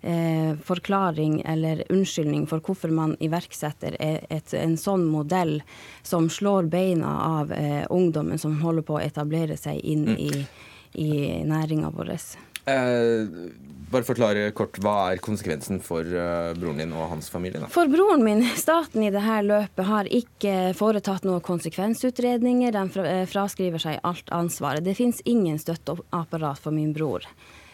[0.03, 5.61] eh, forklaring eller unnskyldning for hvorfor man iverksetter et, et, en sånn modell
[6.03, 10.16] som slår beina av eh, ungdommen som holder på å etablere seg inn mm.
[10.18, 10.46] i,
[11.07, 11.12] i
[11.48, 12.16] næringa vår.
[12.64, 13.26] Eh,
[13.92, 17.61] bare forklare kort, Hva er konsekvensen for eh, broren din og hans familie?
[17.61, 17.70] Da?
[17.72, 22.76] For broren min, staten i dette løpet har ikke foretatt noen konsekvensutredninger.
[22.76, 24.84] De eh, fraskriver seg alt ansvaret.
[24.86, 27.26] Det finnes ingen støtteapparat for min bror.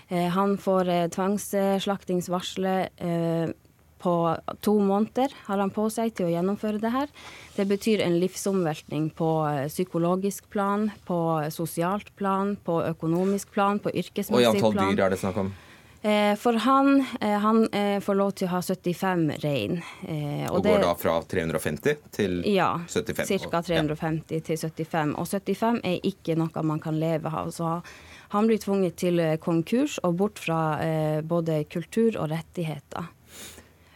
[0.09, 2.89] Uh, han får uh, tvangsslaktingsvarselet
[3.99, 4.15] på
[4.63, 7.09] to måneder har han på seg til å gjennomføre det her.
[7.57, 9.31] Det betyr en livsomveltning på
[9.67, 11.19] psykologisk plan, på
[11.51, 14.55] sosialt plan, på økonomisk plan, på yrkesmessig plan.
[14.55, 15.51] Og i antall dyr er det snakk om?
[16.03, 19.81] Eh, for han, eh, han eh, får lov til å ha 75 rein.
[20.49, 23.49] og, og går da fra 350 til ja, 75?
[23.51, 23.63] Ca.
[23.67, 24.45] 350 ja.
[24.47, 25.17] til 75.
[25.19, 27.51] Og 75 er ikke noe man kan leve av.
[27.51, 27.81] Så
[28.35, 30.61] han blir tvunget til konkurs og bort fra
[31.25, 33.09] både kultur og rettigheter.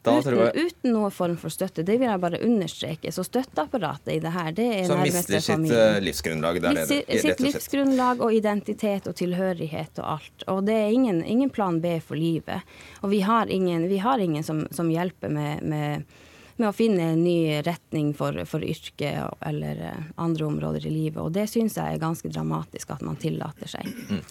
[0.03, 1.85] Uten, uten noen form for støtte.
[1.87, 3.13] Det vil jeg bare understreke.
[3.15, 5.79] Så støtteapparatet i det her, det er Som mister sitt familien.
[5.79, 7.21] Eh, livsgrunnlag der nede?
[7.23, 10.47] Sitt livsgrunnlag og identitet og tilhørighet og alt.
[10.51, 12.67] Og det er ingen, ingen plan B for livet.
[13.03, 16.19] Og vi har ingen, vi har ingen som, som, hjelper med, med
[16.61, 21.21] med å finne en ny retning for, for yrket eller eh, andre områder i livet.
[21.23, 23.89] Og det syns jeg er ganske dramatisk at man tillater seg.
[24.11, 24.23] Mm.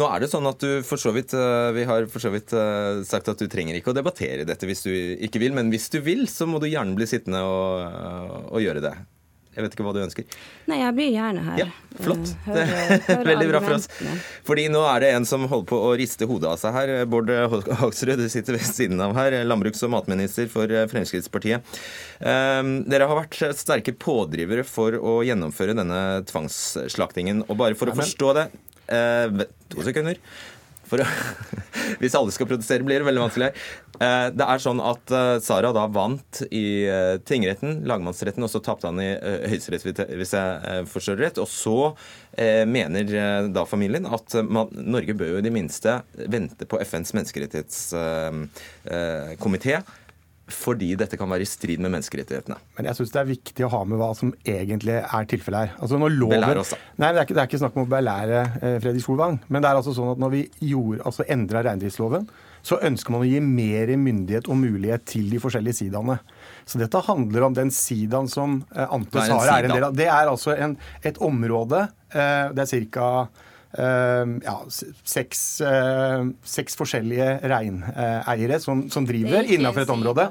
[0.00, 2.54] Nå er det sånn at du for så vidt eh, Vi har for så vidt
[2.56, 5.90] eh, sagt at du trenger ikke å debattere dette hvis du ikke vil, men hvis
[5.94, 8.96] du vil, så må du gjerne bli sittende og, og gjøre det.
[9.54, 10.26] Jeg vet ikke hva du ønsker.
[10.70, 11.60] Nei, jeg blir gjerne her.
[11.62, 11.66] Ja,
[12.02, 12.32] Flott.
[12.48, 12.72] Hør,
[13.06, 13.86] hør Veldig bra for oss.
[14.46, 16.92] Fordi nå er det en som holder på å riste hodet av seg her.
[17.10, 17.30] Bård
[17.80, 19.36] Hoksrud, du sitter ved siden av her.
[19.46, 21.76] Landbruks- og matminister for eh, Fremskrittspartiet.
[22.18, 26.00] Um, dere har vært sterke pådrivere for å gjennomføre denne
[26.30, 27.46] tvangsslaktingen.
[27.48, 28.48] Og bare for å forstå det
[28.90, 30.18] uh, To sekunder.
[30.84, 31.06] Å,
[32.00, 33.50] hvis alle skal protestere, blir det veldig vanskelig.
[34.02, 38.60] Eh, det er sånn at eh, Sara da vant i eh, tingretten, lagmannsretten, og så
[38.64, 41.38] tapte han i Høyesterett, hvis jeg forstår rett.
[41.42, 41.78] Og så
[42.66, 43.02] mener
[43.54, 49.78] da familien at man, Norge bør jo i det minste vente på FNs menneskerettighetskomité
[50.52, 52.56] fordi dette kan være i strid med menneskerettighetene.
[52.76, 55.76] Men jeg syns det er viktig å ha med hva som egentlig er tilfellet her.
[55.78, 56.80] Altså når loven, oss, da.
[57.00, 59.38] Nei, det er, ikke, det er ikke snakk om å belære eh, Fredrik Solvang.
[59.48, 60.42] Men det er altså sånn at når vi
[60.72, 62.28] gjorde, altså endra reindriftsloven
[62.64, 66.16] så ønsker man å gi mer myndighet og mulighet til de forskjellige sidaene.
[66.64, 69.96] Så dette handler om den sidaen som eh, Ante Sara er en del av.
[69.96, 73.10] Det er altså en, et område, eh, det er ca.
[73.76, 74.54] ja,
[75.04, 80.28] seks, eh, seks forskjellige reineiere som, som driver innenfor et område.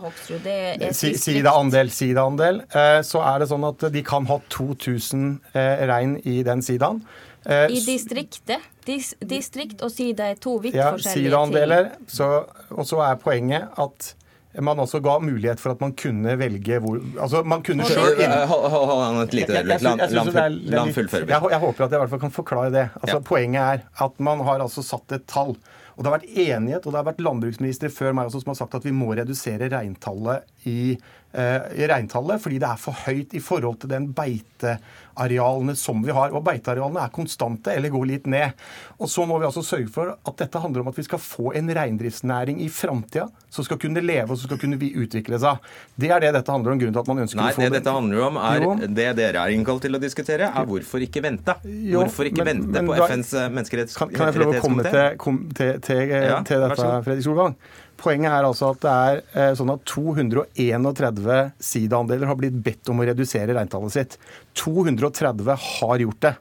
[0.94, 2.64] Sidaandel, sidaandel.
[2.72, 7.04] Eh, Så er det sånn at de kan ha 2000 eh, rein i den sidaen.
[7.46, 8.64] Eh, I distriktet.
[8.88, 11.92] Dis, distrikt og sida er to vidt ja, forskjellige sidaandeler.
[12.76, 14.14] Og så er poenget at
[14.62, 18.48] man også ga mulighet for at man kunne velge hvor Altså, man kunne selv Eh,
[18.48, 19.82] Hold an et lite øyeblikk.
[19.82, 21.26] La han fullføre.
[21.28, 22.90] Jeg, jeg håper at jeg i hvert fall kan forklare det.
[23.02, 23.24] Altså, Ja.
[23.26, 25.56] Poenget er at man har altså satt et tall.
[25.96, 28.56] Og det har vært enighet, og det har vært landbruksministre før meg også som har
[28.64, 30.98] sagt at vi må redusere reintallet i,
[31.38, 34.08] eh, i reintallet, fordi det er for høyt i forhold til den
[35.16, 36.32] beitearealene som vi har.
[36.34, 38.54] Og beitearealene er konstante eller går litt ned.
[39.00, 41.54] Og så må vi altså sørge for at dette handler om at vi skal få
[41.58, 45.58] en reindriftsnæring i framtida som skal kunne leve og som skal kunne vi utvikle seg.
[46.00, 46.80] Det er det dette handler om.
[46.82, 48.74] Grunnen til at man ønsker Nei, å få det dette handler om, er Jo.
[48.88, 51.56] det dere er innkalt til å diskutere, er hvorfor ikke vente?
[51.64, 53.98] Jo, Hvorfor ikke men- vente men på da- FNs menneskerettighetskomité?
[53.98, 57.04] Kan, kan jeg få lov å komme til, kom, til, til, Ja, til dette.
[57.06, 57.56] Fredrik Solvang?
[57.98, 59.20] Poenget er altså at det er
[59.50, 64.18] eh, sånn at 231 sidaandeler har blitt bedt om å redusere reintallet sitt.
[64.60, 66.34] 230 har gjort det.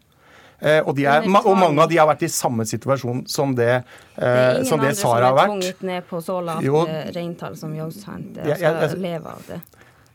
[0.62, 3.80] Eh, og, de er, og mange av de har vært i samme situasjon som det,
[4.14, 6.68] Det er eh, ingen som det andre som har er tvunget ned på så lavt
[6.86, 9.60] eh, reintall som Jeg- jeg- altså, jeg- lever av det.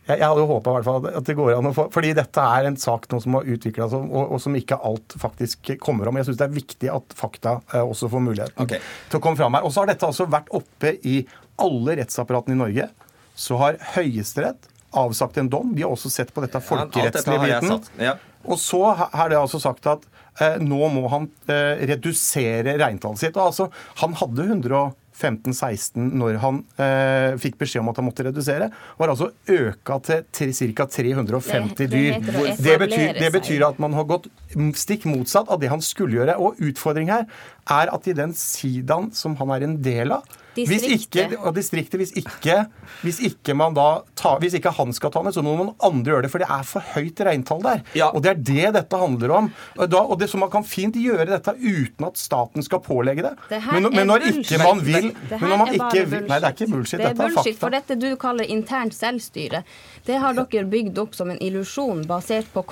[0.08, 3.10] Jeg, hadde jo håpa at det går an å få Fordi dette er en sak
[3.12, 6.20] nå som har utvikla seg, og, og som ikke alt faktisk kommer om.
[6.20, 9.58] Jeg syns det er viktig at fakta eh, også får muligheten til å komme fram
[9.58, 9.68] her.
[9.68, 11.20] Og så har dette altså vært oppe i
[11.62, 12.90] alle rettsapparatene i Norge.
[13.38, 15.74] Så har Høyesterett avsagt en dom.
[15.76, 17.84] Vi har også sett på dette folkerettslige biten.
[18.02, 18.16] Ja.
[18.48, 20.06] Og så er har det altså sagt at
[20.40, 23.36] eh, nå må han eh, redusere reintallet sitt.
[23.36, 23.68] Og altså,
[24.02, 24.48] han hadde
[25.18, 28.70] 115-16 når han eh, fikk beskjed om at han måtte redusere.
[29.00, 30.00] Var altså øka
[30.32, 30.86] til, ca.
[30.86, 32.58] 350 Det- det dyr.
[32.58, 34.28] Det betyr, det betyr at man har gått
[34.78, 36.38] stikk motsatt av det han skulle gjøre.
[36.40, 37.26] Og utfordringen her
[37.70, 40.24] er at i den sidaen som han er en del av
[40.58, 42.58] hvis ikke, og distriktet, hvis ikke,
[43.06, 46.16] hvis ikke man da tar, hvis ikke han skal ta ned, så må noen andre
[46.16, 46.32] gjøre det.
[46.34, 47.84] For det er for høyt reintall der.
[48.10, 49.52] Og det er det dette handler om.
[49.78, 53.24] Og, da, og det, så Man kan fint gjøre dette uten at staten skal pålegge
[53.26, 53.34] det.
[53.50, 56.10] Det Men, er men når ikke man vil Det men når man er bare ikke
[56.12, 57.00] vil, Nei, det er ikke bullshit.
[57.00, 57.64] Det er Dette er bullshit, fakta.
[57.66, 59.64] for dette du kaller internt selvstyre,
[60.08, 62.64] det har dere bygd opp som en illusjon basert på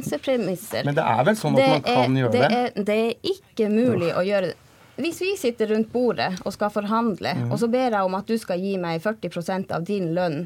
[0.00, 0.84] konkurransepremisser.
[0.84, 2.40] Men det er vel sånn at man kan gjøre det?
[2.40, 2.58] det?
[2.58, 4.56] Er, det er ikke mulig å gjøre det.
[5.00, 7.50] Hvis vi sitter rundt bordet og skal forhandle, mm.
[7.52, 10.42] og så ber jeg om at du skal gi meg 40% av din lønn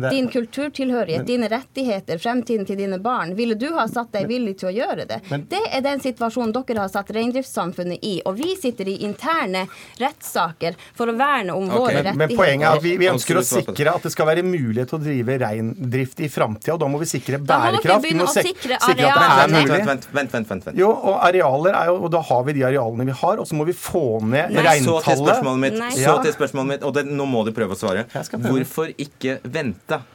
[0.00, 3.34] det- din kulturtilhørighet, Men- dine rettigheter, fremtiden til dine barn.
[3.34, 5.20] Ville du ha satt deg villig til å gjøre det?
[5.30, 8.22] Men- det er den situasjonen dere har satt reindriftssamfunnet i.
[8.26, 9.68] Og vi sitter i interne
[9.98, 12.16] rettssaker for å verne om våre Men, rettigheter.
[12.16, 14.98] men poenget er at vi, vi ønsker å sikre at det skal være mulighet til
[14.98, 16.74] å drive reindrift i framtida.
[16.74, 18.02] Og da må vi sikre Da må bærekraft.
[18.02, 19.68] Vi må å sikre er mulig.
[19.68, 20.76] Vent, vent, vent, vent, vent, vent.
[20.78, 23.54] Jo, og arealer er jo, og da har vi de arealene vi har, og så
[23.58, 25.90] må vi få ned Så til spørsmålet mitt, Nei.
[25.90, 28.04] så til spørsmålet mitt og det, nå må du prøve å svare.
[28.08, 28.64] prøve.
[28.64, 30.13] Hvorfor ikke vente tas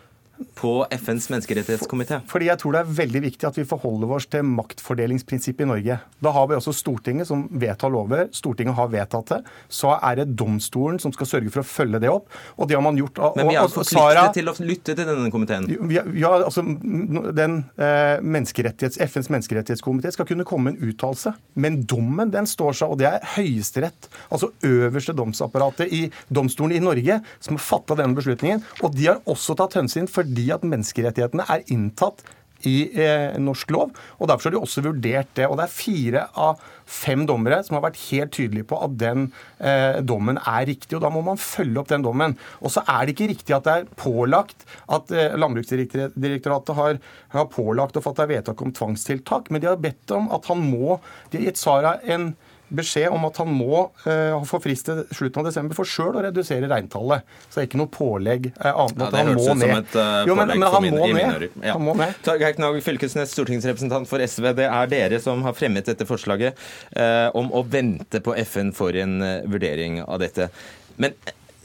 [0.59, 2.21] på FNs menneskerettighetskomité?
[2.29, 5.99] Fordi jeg tror det er veldig viktig at vi forholder oss til maktfordelingsprinsippet i Norge.
[6.23, 8.27] Da har vi også Stortinget som vedtar lover.
[8.35, 9.39] Stortinget har vedtatt det.
[9.71, 12.29] Så er det domstolen som skal sørge for å følge det opp.
[12.57, 13.21] Og det har man gjort.
[13.37, 15.67] Men vi er altså forpliktet til å lytte til denne komiteen.
[15.89, 21.33] Ja, altså den eh, menneskerettighets, FNs menneskerettighetskomité skal kunne komme med en uttalelse.
[21.59, 26.01] Men dommen den står seg, og det er Høyesterett, altså øverste domsapparatet i
[26.33, 28.63] domstolen i Norge, som har fatta denne beslutningen.
[28.83, 32.21] Og de har også tatt hensyn fordi at menneskerettighetene er inntatt
[32.67, 35.45] i eh, norsk lov, og Derfor har de også vurdert det.
[35.47, 39.29] og Det er fire av fem dommere som har vært helt tydelige på at den
[39.63, 40.97] eh, dommen er riktig.
[40.97, 42.35] og Da må man følge opp den dommen.
[42.59, 46.99] Og så er det ikke riktig at det er pålagt at eh, Landbruksdirektoratet har,
[47.31, 50.99] har pålagt å fatte vedtak om tvangstiltak, men de har bedt om at han må
[51.31, 52.33] De har gitt Sara en
[52.75, 56.23] beskjed om at han må uh, få frist til slutten av desember for sjøl å
[56.25, 57.25] redusere reintallet.
[57.47, 59.73] Så det er ikke noe pålegg uh, annet enn Ja, at han må ned.
[59.79, 61.47] et uh, Jo, men, men han min, må ned.
[61.63, 61.73] Ja.
[61.77, 62.13] Han må ned.
[62.25, 64.51] Torgeir Knag Fylkesnes, stortingsrepresentant for SV.
[64.59, 66.57] Det er dere som har fremmet dette forslaget
[66.95, 70.49] uh, om å vente på FN for en vurdering av dette.
[71.01, 71.17] Men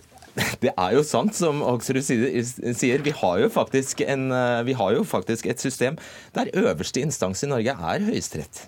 [0.65, 3.05] det er jo sant, som Hoksrud sier.
[3.07, 4.29] Vi har jo faktisk, en,
[4.67, 6.01] vi har jo faktisk et system
[6.35, 8.65] der øverste instans i Norge er Høyesterett.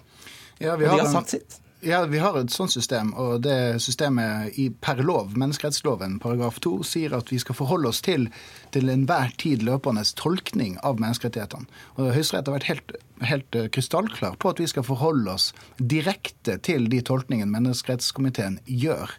[0.61, 1.62] Ja, vi Og de har har sagt sitt.
[1.85, 6.79] Ja, vi har et sånt system, og det systemet i per lov, menneskerettsloven paragraf 2,
[6.89, 8.31] sier at vi skal forholde oss til
[8.72, 11.68] til enhver tid løpende tolkning av menneskerettighetene.
[11.99, 12.95] Og Høyesterett har vært helt,
[13.29, 19.12] helt eh, krystallklar på at vi skal forholde oss direkte til de tolkningene menneskerettskomiteen gjør.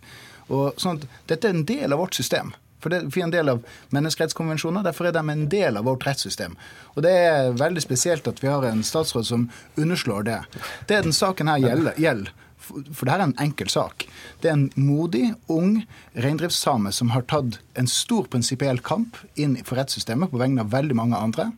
[0.49, 2.55] Og sånn at Dette er en del av vårt system.
[2.81, 3.61] For det, er en del av
[3.93, 6.57] menneskerettskonvensjoner, derfor er de en del av vårt rettssystem.
[6.95, 9.47] Og Det er veldig spesielt at vi har en statsråd som
[9.77, 10.41] underslår det.
[10.89, 12.33] Det den saken her gjelder
[12.67, 14.07] for det her er en enkel sak.
[14.43, 15.81] Det er en modig, ung
[16.15, 20.97] reindriftssame som har tatt en stor prinsipiell kamp inn for rettssystemet på vegne av veldig
[20.97, 21.51] mange andre.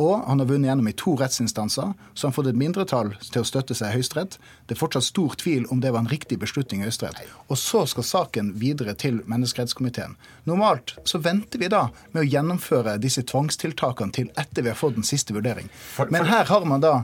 [0.00, 3.42] Og han har vunnet gjennom i to rettsinstanser, så han har fått et mindretall til
[3.42, 4.38] å støtte seg i Høyesterett.
[4.64, 7.20] Det er fortsatt stor tvil om det var en riktig beslutning i Høyesterett.
[7.52, 10.16] Og så skal saken videre til menneskerettskomiteen.
[10.48, 14.96] Normalt så venter vi da med å gjennomføre disse tvangstiltakene til etter vi har fått
[14.96, 15.68] den siste vurdering.
[16.08, 16.94] Men her har man da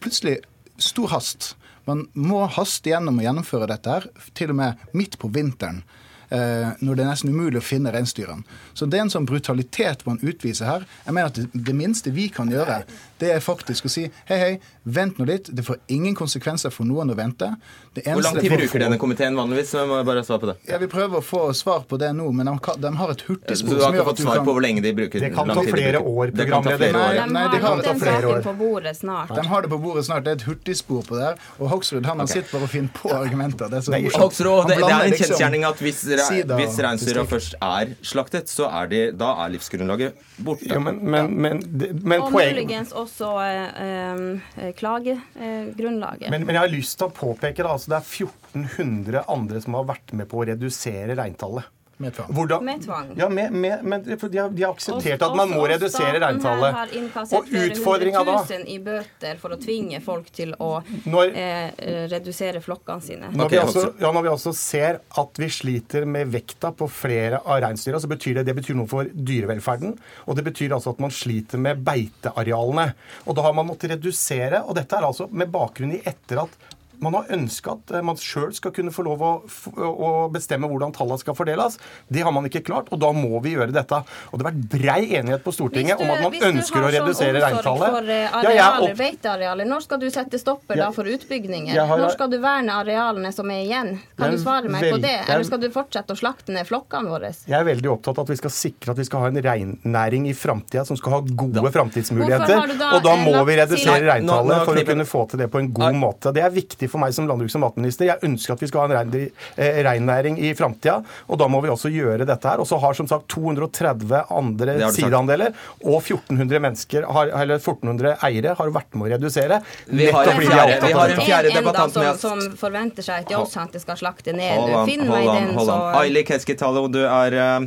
[0.00, 0.38] plutselig
[0.80, 1.54] stor hast.
[1.86, 5.84] Man må haste gjennom å gjennomføre dette her, til og med midt på vinteren.
[6.30, 8.42] Eh, når det er nesten umulig å finne reinsdyrene.
[8.74, 10.86] Så det er en sånn brutalitet man utviser her.
[11.06, 12.80] Jeg mener at det, det minste vi kan gjøre,
[13.20, 14.50] det er faktisk å si hei, hei,
[14.84, 15.46] vent nå litt.
[15.54, 17.52] Det får ingen konsekvenser for noen å vente.
[17.94, 19.70] Det Hvor lang tid bruker denne komiteen vanligvis?
[19.70, 20.56] Så jeg må bare svare på det.
[20.68, 23.22] Ja, Vi prøver å få svar på det nå, men de, kan- de har et
[23.22, 25.20] Så hurtigspor du har ikke fått svar kan på hvor lenge de bruker?
[25.20, 26.92] Det kan lang ta tid flere år, Det kan ta programleder.
[26.92, 27.14] flere år.
[27.14, 29.34] Nei, nei, de De har den på saken på bordet snart.
[29.38, 30.24] De har det på bordet snart.
[30.26, 31.36] Det er et hurtigspor på det her.
[31.60, 33.70] Og Hoksrud han har sitter bare og finne på argumenter.
[33.70, 34.22] Det er så morsomt.
[34.26, 38.50] Hoksrud, det, det er en liksom kjensgjerning at hvis, sida hvis reinsdyra først er slaktet,
[38.52, 40.68] så er de, da er livsgrunnlaget borte.
[40.70, 41.62] Ja, men, men, men,
[42.02, 42.52] men og poeng...
[42.56, 46.30] muligens også eh, eh, klagegrunnlaget.
[46.32, 49.78] Men, men jeg har lyst til å påpeke da, altså det er 1400 andre som
[49.78, 51.72] har vært med på å redusere reintallet.
[51.98, 52.28] Med tvang.
[52.36, 53.12] Hvordan- Med tvang.
[53.16, 55.70] Ja, med, med, men for de har, de har akseptert også, at man må også
[55.72, 57.32] redusere reintallet.
[57.32, 62.60] Og utfordringa da i bøter for å tvinge folk til å Når- eh, eh, redusere
[62.60, 63.30] flokkene sine.
[63.32, 67.40] Når, vi også, ja, når vi også ser at vi sliter med vekta på flere
[67.46, 69.96] av reinsdyra, så betyr det, det betyr noe for dyrevelferden.
[70.26, 72.92] Og det betyr altså at man sliter med beitearealene.
[73.26, 74.62] Og da har man måttet redusere.
[74.68, 78.16] Og dette er altså med bakgrunn i etter at man har ønska at eh, man
[78.20, 79.30] sjøl skal kunne få lov å,
[79.76, 81.78] å bestemme hvordan tallene skal fordeles.
[82.12, 84.02] Det har man ikke klart, og da må vi gjøre dette.
[84.32, 87.86] Og det har vært brei enighet på Stortinget om at man ønsker å redusere reintallet.
[87.86, 91.04] du har sånn jeg for arealer, opp- beitearealer, når skal du sette stopper da for
[91.04, 91.74] utbygginger?
[91.86, 93.92] har- Når skal du verne arealene som er igjen?
[94.18, 95.16] Kan du svare meg på det?
[95.28, 97.32] Eller skal du fortsette å slakte ned flokkene våre?
[97.46, 100.28] Jeg er veldig opptatt av at vi skal sikre at vi skal ha en reinnæring
[100.30, 102.66] i framtida som skal ha gode framtidsmuligheter.
[102.66, 105.58] du Og da eh, må vi redusere reintallet for å kunne få til det på
[105.62, 106.32] en god måte.
[106.32, 108.06] Det er viktig for meg som landbruks- og matminister.
[108.06, 111.60] Jeg ønsker at vi skal ha en rein- eh, reinnæring i framtida, og da må
[111.62, 112.58] vi også gjøre dette her.
[112.60, 115.52] Og så har som sagt 230 andre sideandeler
[115.84, 119.60] og 1400 mennesker, har, eller 1400 eiere har vært med å redusere.
[119.88, 122.20] Vi har en er fjerde- vi har en fjerde debattant som, med oss.
[122.20, 124.56] som forventer seg at Joe-senteret skal slakte ned.
[124.58, 125.78] Hold an, Finn meg hold an, den, hold så.
[126.00, 127.60] Aili Keskitalo, du er eh,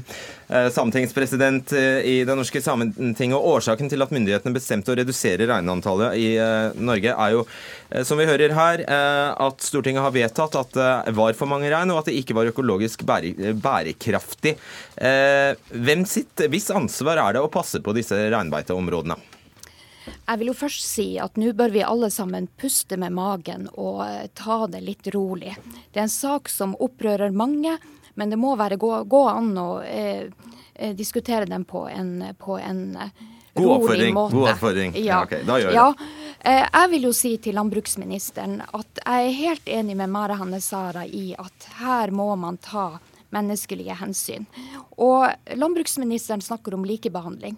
[0.49, 3.37] sametingspresident eh, i Det norske sametinget.
[3.37, 7.45] Årsaken til at myndighetene bestemte å redusere reinantallet i eh, Norge, er jo,
[7.89, 11.69] eh, som vi hører her, eh, at Stortinget har vedtatt at det var for mange
[11.69, 14.55] rein, og at det ikke var økologisk bære, bærekraftig.
[14.97, 19.17] Eh, hvem sitt, Hvis ansvar er det å passe på disse reinbeiteområdene?
[20.09, 24.03] Jeg vil jo først si at nå bør vi alle sammen puste med magen og
[24.05, 25.55] eh, ta det litt rolig.
[25.91, 27.77] Det er en sak som opprører mange,
[28.19, 30.25] men det må være gå, gå an å eh,
[30.75, 33.21] eh, diskutere den på en, på en eh,
[33.55, 34.97] God oppfordring, god oppfordring.
[34.99, 35.85] Ja, ok, da gjør vi ja.
[35.97, 36.57] det.
[36.59, 41.03] Jeg vil jo si til landbruksministeren at jeg er helt enig med Mara Hanne Sara
[41.07, 42.91] i at her må man ta
[43.35, 44.45] menneskelige hensyn.
[44.99, 45.27] Og
[45.59, 47.57] landbruksministeren snakker om likebehandling.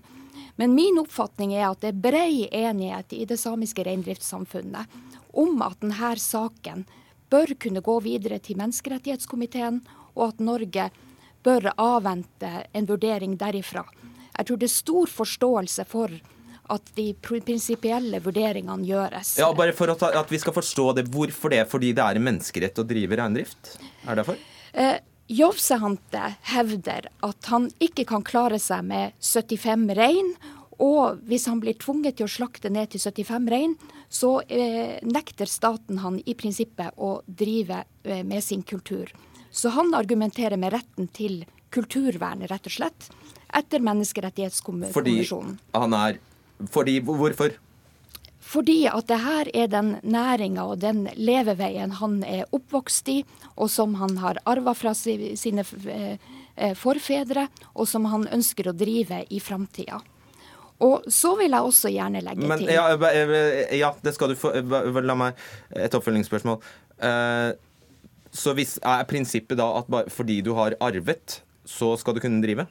[0.55, 4.97] Men min oppfatning er at det er brei enighet i det samiske reindriftssamfunnet
[5.37, 6.85] om at denne saken
[7.31, 9.79] bør kunne gå videre til menneskerettighetskomiteen,
[10.15, 10.89] og at Norge
[11.43, 13.83] bør avvente en vurdering derifra.
[14.37, 16.13] Jeg tror det er stor forståelse for
[16.71, 19.35] at de prinsipielle vurderingene gjøres.
[19.41, 21.07] Ja, bare for at, at vi skal forstå det.
[21.11, 21.65] Hvorfor det?
[21.71, 23.75] Fordi det er en menneskerett å drive reindrift?
[24.05, 24.39] Er det derfor?
[24.71, 24.97] Eh,
[25.31, 30.33] Jovsehante hevder at han ikke kan klare seg med 75 rein.
[30.81, 33.75] Og hvis han blir tvunget til å slakte ned til 75 rein,
[34.09, 39.11] så eh, nekter staten han i prinsippet å drive eh, med sin kultur.
[39.51, 43.09] Så han argumenterer med retten til kulturvern, rett og slett,
[43.51, 43.83] etter
[44.91, 45.17] Fordi
[45.73, 46.19] han er
[46.71, 47.57] Fordi Hvorfor?
[48.51, 53.21] Fordi at det her er den næringa og den leveveien han er oppvokst i,
[53.55, 56.17] og som han har arva fra sine eh,
[56.55, 60.01] eh, forfedre, og som han ønsker å drive i framtida.
[60.81, 62.87] Og så vil jeg også gjerne legge Men, til ja,
[63.77, 64.49] ja, det skal du få.
[65.05, 65.37] La meg
[65.77, 66.57] et oppfølgingsspørsmål.
[66.97, 67.51] Eh,
[68.31, 72.41] Så hvis, er prinsippet da at bare fordi du har arvet, så skal du kunne
[72.43, 72.65] drive?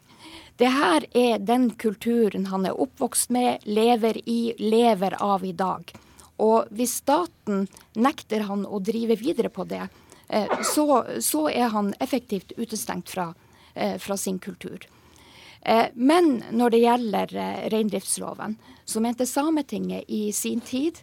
[0.61, 5.93] Det her er den kulturen han er oppvokst med, lever i, lever av i dag.
[6.41, 7.67] Og hvis staten
[8.01, 9.87] nekter han å drive videre på det,
[10.65, 13.31] så, så, er han effektivt utestengt fra,
[13.99, 14.85] fra sin kultur.
[15.95, 17.35] Men når det gjelder
[17.73, 18.55] reindriftsloven,
[18.85, 21.01] så mente Sametinget i sin tid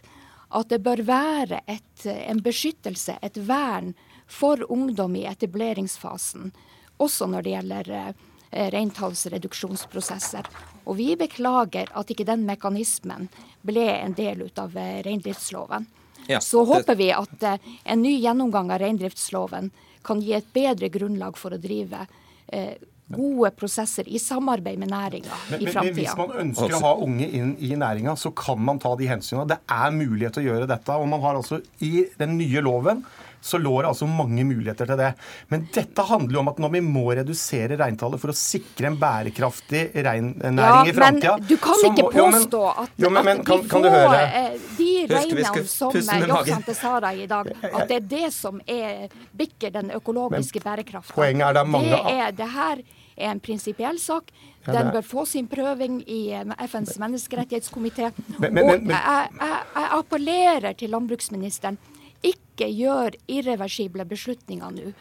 [0.48, 3.92] at det bør være et, en beskyttelse, et vern,
[4.28, 6.52] for ungdom i etableringsfasen,
[7.00, 10.48] også når det gjelder eh, reintallsreduksjonsprosesser.
[10.88, 13.28] Og vi beklager at ikke den mekanismen
[13.66, 15.88] ble en del av eh, reindriftsloven.
[16.28, 19.70] Ja, Så håper vi at eh, en ny gjennomgang av reindriftsloven
[20.04, 22.04] kan gi et bedre grunnlag for å drive
[22.52, 22.76] eh,
[23.08, 25.94] gode prosesser i samarbeid med næringa i framtida.
[25.96, 29.48] Hvis man ønsker å ha unge inn i næringa, så kan man ta de hensynene.
[29.48, 30.98] Det er mulighet til å gjøre dette.
[31.00, 33.00] Og man har altså i den nye loven
[33.40, 35.12] så lå det altså mange muligheter til det.
[35.52, 38.98] Men dette handler jo om at når vi må redusere reintallet for å sikre en
[38.98, 43.10] bærekraftig reinnæring ja, i framtida Men du kan ikke må, påstå jo, men, at, jo,
[43.14, 44.20] men, men, kan, kan du høre?
[44.26, 49.06] Eh, de reinene som Joksan til Sara i dag, at det er det som er,
[49.38, 51.14] bikker den økologiske bærekraften.
[51.14, 52.82] Poenget er det mange det, er, det her
[53.18, 54.32] er en prinsipiell sak.
[54.68, 58.10] Den bør få sin prøving i eh, FNs menneskerettighetskomité.
[58.38, 61.78] Og jeg, jeg, jeg appellerer til landbruksministeren
[62.26, 64.92] ikke gjør irreversible beslutninger nå.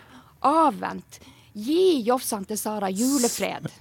[0.47, 1.19] Avvent.
[1.57, 3.71] Gi Jovsante Sara julefred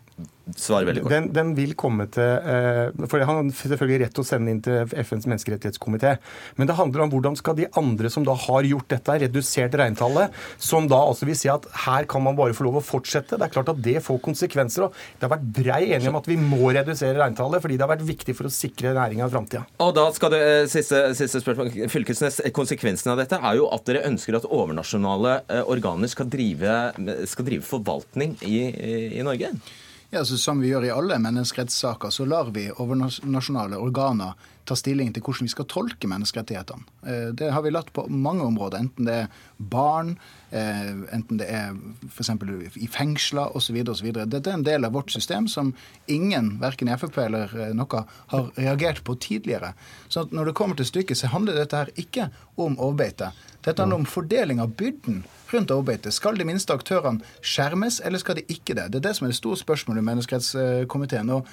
[0.54, 1.12] svarer veldig kort.
[1.12, 4.62] Den, den, vil komme til eh, For Han har selvfølgelig rett til å sende inn
[4.64, 6.16] til FNs menneskerettighetskomité.
[6.56, 10.34] Men det handler om hvordan skal de andre som da har gjort dette, redusert reintallet,
[10.62, 13.36] som da altså vil si at her kan man bare få lov å fortsette.
[13.36, 14.86] Det er klart at det får konsekvenser.
[14.86, 17.94] og Det har vært brei enighet om at vi må redusere reintallet, fordi det har
[17.96, 19.64] vært viktig for å sikre næringa i framtida.
[19.82, 23.84] Og da skal det, eh, siste, siste spørsmål, Fylkesnes, Konsekvensen av dette er jo at
[23.88, 26.78] dere ønsker at overnasjonale eh, organer skal drive,
[27.28, 28.62] skal drive forvaltning i,
[29.18, 29.50] i Norge?
[30.16, 34.32] Ja, så Som vi gjør i alle menneskerettssaker, så lar vi overnasjonale organer
[34.64, 36.86] ta stilling til hvordan vi skal tolke menneskerettighetene.
[37.04, 40.14] Eh, det har vi latt på mange områder, enten det er barn,
[40.56, 41.76] eh, enten det er
[42.08, 42.32] f.eks.
[42.80, 43.76] i fengsler osv.
[43.84, 45.74] Dette er en del av vårt system som
[46.08, 49.74] ingen, verken i Frp eller eh, noe, har reagert på tidligere.
[50.08, 53.34] Så når det kommer til stykket, så handler dette her ikke om overbeite.
[53.60, 56.14] Dette handler om fordeling av byrden rundt arbeidet.
[56.14, 58.90] Skal de minste aktørene skjermes, eller skal de ikke det?
[58.92, 61.32] Det er det som er det store spørsmålet i menneskerettskomiteen.
[61.32, 61.48] Og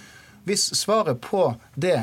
[0.48, 1.98] hvis svaret på det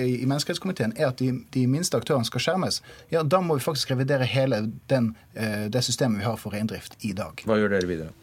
[0.00, 2.80] i menneskerettskomiteen er at de, de, minste aktørene skal skjermes,
[3.12, 6.96] ja, da må vi faktisk revidere hele den, eh, det systemet vi har for reindrift
[7.04, 7.42] i dag.
[7.44, 8.14] Hva gjør dere videre?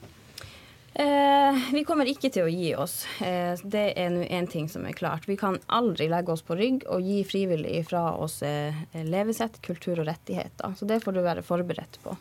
[0.98, 3.04] Eh, vi kommer ikke til å gi oss.
[3.22, 5.28] Eh, det er nå én ting som er klart.
[5.30, 8.74] Vi kan aldri legge oss på rygg og gi frivillig fra oss eh,
[9.06, 10.74] levesett, kultur og rettigheter.
[10.74, 12.16] Så det får du være forberedt på.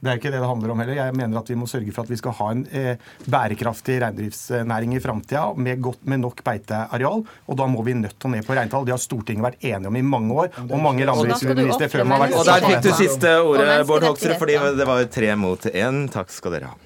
[0.00, 0.98] Det er ikke det det handler om heller.
[0.98, 4.96] Jeg mener at vi må sørge for at vi skal ha en eh, bærekraftig reindriftsnæring
[4.96, 7.24] i framtida med, med, nok beiteareal.
[7.24, 8.86] Og da må vi nødt til å ned på reintall.
[8.88, 10.52] Det har Stortinget vært enige om i mange år.
[10.66, 14.36] Og mange landbruksministre før meg har vært Og der fikk du siste ordet, Bård Hoksrud,
[14.40, 16.04] fordi det var tre mot én.
[16.12, 16.84] Takk skal dere ha.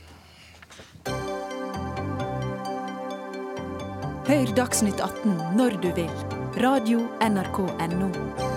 [4.23, 6.15] Hør Dagsnytt 18 når du vil.
[6.63, 8.52] Radio NRK Radio.nrk.no.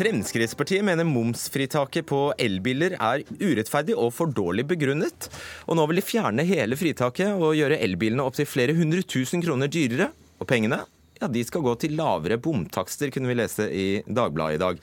[0.00, 5.28] Fremskrittspartiet mener momsfritaket på elbiler er urettferdig og for dårlig begrunnet.
[5.68, 9.68] Og nå vil de fjerne hele fritaket og gjøre elbilene opptil flere hundre tusen kroner
[9.68, 10.08] dyrere.
[10.40, 10.80] Og pengene
[11.20, 14.78] ja, de skal gå til lavere bomtakster, kunne vi lese i Dagbladet i dag.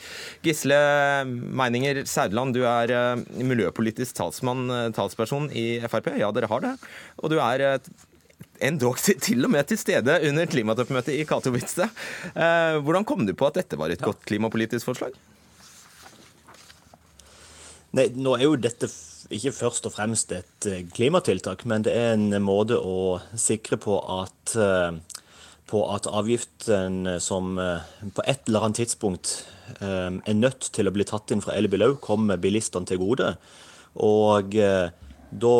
[0.45, 0.78] Gisle
[1.26, 6.11] Meininger Saudland, du er eh, miljøpolitisk talsmann, eh, talsperson i Frp.
[6.22, 6.76] Ja, dere har det.
[7.24, 7.89] Og du er eh,
[8.63, 11.89] endog til og med til stede under klimatoppmøtet i Katowice.
[12.33, 15.15] Eh, hvordan kom du på at dette var et godt klimapolitisk forslag?
[17.97, 18.89] Nei, nå er jo dette
[19.33, 23.99] ikke først og fremst et eh, klimatiltak, men det er en måte å sikre på
[24.19, 25.21] at, eh,
[25.67, 29.41] på at avgiften som på et eller annet tidspunkt
[29.83, 33.33] er nødt til å bli tatt inn fra elbil òg, kommer bilistene til gode.
[33.99, 35.57] Og da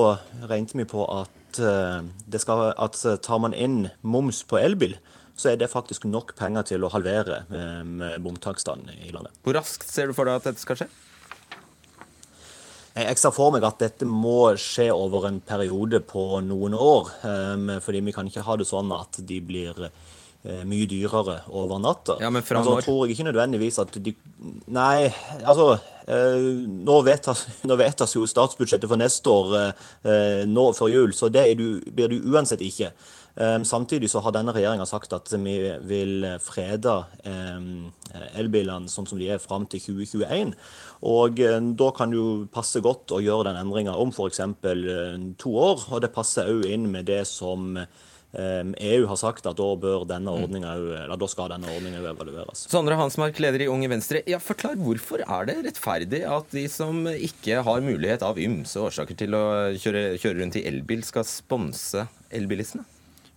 [0.48, 4.98] regnet vi på at Eh, skal, at eh, tar man inn moms på elbil,
[5.38, 9.36] så er det faktisk nok penger til å halvere eh, bomtakstene i landet.
[9.46, 10.90] Hvor raskt ser du for deg at dette skal skje?
[12.98, 17.12] Jeg ser for meg at dette må skje over en periode på noen år.
[17.86, 19.84] Fordi vi kan ikke ha det sånn at de blir
[20.66, 22.16] mye dyrere over natta.
[22.24, 24.16] Ja, men fra så tror jeg ikke nødvendigvis at de
[24.74, 25.12] Nei,
[25.44, 25.76] altså
[26.08, 31.50] nå vedtas, nå vedtas, jo statsbudsjettet for neste år eh, nå før jul, så det
[31.60, 32.94] du, blir det uansett ikke.
[33.36, 35.58] Eh, samtidig så har denne regjeringa sagt at vi
[35.90, 36.96] vil frede
[38.40, 40.56] elbilene sånn som de er fram til 2021.
[41.12, 41.44] Og
[41.78, 44.42] da kan jo passe godt å gjøre den endringa om f.eks.
[45.38, 45.84] to år.
[45.92, 47.76] Og det passer òg inn med det som
[48.38, 52.68] EU har sagt at da, bør denne ordningen, eller da skal denne ordninga evalueres.
[52.70, 54.22] Sondre Hansmark, leder i Unge Venstre.
[54.30, 59.18] Ja, forklar hvorfor er det rettferdig at de som ikke har mulighet av ymse årsaker
[59.18, 59.44] til å
[59.82, 62.86] kjøre, kjøre rundt i elbil, skal sponse elbilistene?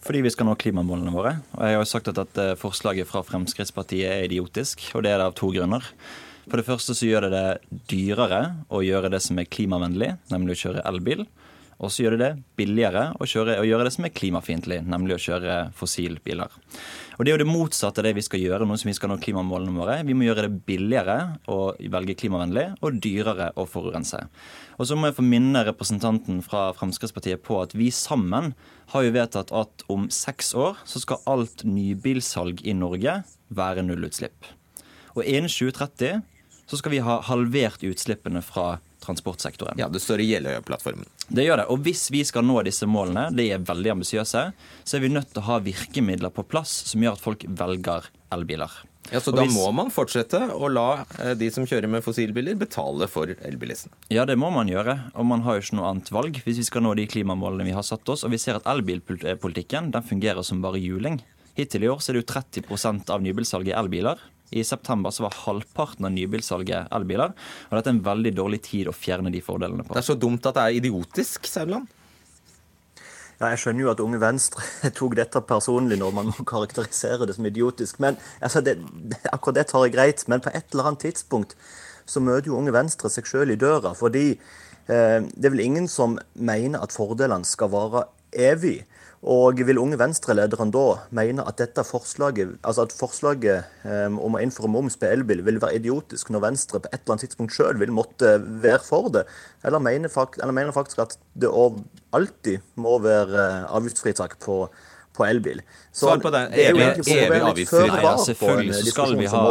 [0.00, 1.34] Fordi vi skal nå klimamålene våre.
[1.56, 5.20] Og jeg har jo sagt at dette forslaget fra Fremskrittspartiet er idiotisk, og det er
[5.20, 5.84] det av to grunner.
[6.48, 8.40] For det første så gjør det det dyrere
[8.72, 11.26] å gjøre det som er klimavennlig, nemlig å kjøre elbil.
[11.80, 15.16] Og så gjør det det billigere å, kjøre, å gjøre det som er klimafiendtlig, nemlig
[15.16, 16.52] å kjøre fossilbiler.
[17.16, 19.12] Og Det er jo det motsatte av det vi skal gjøre nå som vi skal
[19.12, 19.96] nå klimamålene våre.
[20.04, 21.16] Vi må gjøre det billigere
[21.52, 24.20] å velge klimavennlig og dyrere å forurense.
[24.80, 28.52] Og så må jeg få minne representanten fra Fremskrittspartiet på at vi sammen
[28.92, 33.22] har jo vedtatt at om seks år så skal alt nybilsalg i Norge
[33.52, 34.52] være nullutslipp.
[35.16, 36.20] Og innen 2030
[36.70, 39.78] så skal vi ha halvert utslippene fra transportsektoren.
[39.80, 41.08] Ja, Det står i Jeløya-plattformen.
[41.30, 41.66] Det gjør det.
[41.70, 45.30] Og hvis vi skal nå disse målene, de er veldig ambisiøse, så er vi nødt
[45.30, 48.72] til å ha virkemidler på plass som gjør at folk velger elbiler.
[49.10, 53.08] Ja, Så da må man fortsette å la eh, de som kjører med fossilbiler, betale
[53.10, 53.96] for elbilistene?
[54.12, 54.96] Ja, det må man gjøre.
[55.18, 57.74] Og man har jo ikke noe annet valg hvis vi skal nå de klimamålene vi
[57.74, 58.26] har satt oss.
[58.26, 61.18] Og vi ser at elbilpolitikken den fungerer som bare juling.
[61.56, 64.20] Hittil i år så er det jo 30% av nybilsalget elbiler.
[64.50, 67.32] I september så var halvparten av nybilsalget elbiler.
[67.70, 69.94] Og dette er en veldig dårlig tid å fjerne de fordelene på.
[69.94, 71.86] Det er så dumt at det er idiotisk, Sauland.
[73.40, 77.38] Ja, jeg skjønner jo at Unge Venstre tok dette personlig når man må karakterisere det
[77.38, 78.00] som idiotisk.
[78.02, 78.76] men altså, det,
[79.32, 80.26] Akkurat det tar jeg greit.
[80.28, 81.56] Men på et eller annet tidspunkt
[82.10, 83.94] så møter jo Unge Venstre seg sjøl i døra.
[83.94, 88.82] fordi eh, det er vel ingen som mener at fordelene skal vare evig.
[89.20, 94.40] Og vil Unge Venstre-lederen da mene at dette forslaget, altså at forslaget um, om å
[94.40, 97.76] innføre moms på elbil vil være idiotisk når Venstre på et eller annet tidspunkt sjøl
[97.82, 99.26] vil måtte være for det?
[99.60, 101.52] Eller mener, faktisk at det
[102.16, 104.62] alltid må være eh, avgiftsfritak på
[105.16, 105.60] på elbil.
[105.92, 106.42] Så Svar på det.
[106.54, 108.02] Evig, evig avgiftsfritak.
[108.04, 109.44] Ja, selvfølgelig så skal vi ha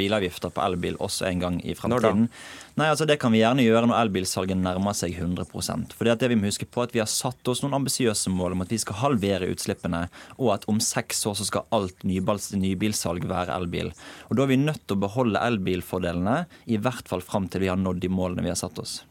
[0.00, 2.28] bilavgifter på elbil også en gang i fremtiden.
[2.74, 6.38] Nei, altså Det kan vi gjerne gjøre når elbilsalget nærmer seg 100% at det vi
[6.38, 8.98] må huske på at Vi har satt oss noen ambisiøse mål om at vi skal
[9.02, 13.92] halvere utslippene, og at om seks år så skal alt nybilsalg være elbil.
[14.30, 17.70] Og Da er vi nødt til å beholde elbilfordelene, i hvert fall fram til vi
[17.70, 19.02] har nådd de målene vi har satt oss.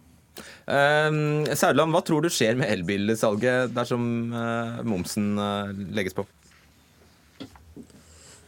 [0.66, 6.26] Uh, Saudland, hva tror du skjer med elbilsalget dersom uh, momsen uh, legges på?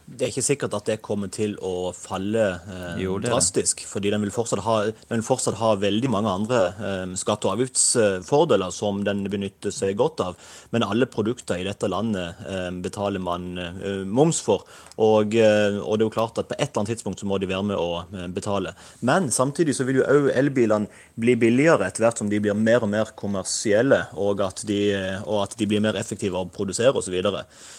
[0.06, 3.80] Det er ikke sikkert at det kommer til å falle eh, jo, drastisk.
[3.90, 4.30] fordi den vil,
[4.62, 9.74] ha, den vil, fortsatt ha, veldig mange andre eh, skatte- og avgiftsfordeler som den benytter
[9.74, 10.38] seg godt av.
[10.70, 14.62] Men alle produkter i dette landet eh, betaler man eh, moms for.
[14.94, 17.40] Og, eh, og, det er jo klart at på et eller annet tidspunkt så må
[17.42, 18.76] de være med å eh, betale.
[19.02, 20.86] Men samtidig så vil jo òg elbilene
[21.18, 24.80] bli billigere etter hvert som de blir mer og mer kommersielle, og at de,
[25.26, 27.18] og at de blir mer effektive å produsere osv.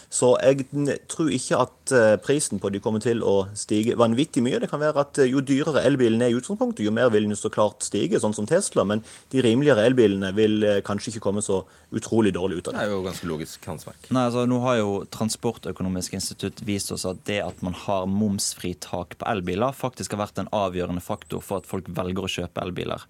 [0.10, 0.68] Så, jeg
[1.12, 1.92] tror ikke at
[2.24, 4.60] prisen på de kommer til å stige vanvittig mye.
[4.62, 7.38] Det kan være at eh, jo dyrere elbilen er i utgangspunktet, jo mer vil den
[7.38, 8.86] så klart stige, sånn som Tesla.
[8.88, 9.04] Men
[9.34, 11.62] de rimeligere elbilene vil eh, kanskje ikke komme så
[11.96, 12.80] utrolig dårlig ut av det.
[12.80, 14.10] Det er jo ganske logisk, Hans Mark.
[14.12, 19.18] Nei, altså Nå har jo Transportøkonomisk institutt vist oss at det at man har momsfritak
[19.20, 23.04] på elbiler, faktisk har vært en avgjørende faktor for at folk velger å kjøpe elbiler.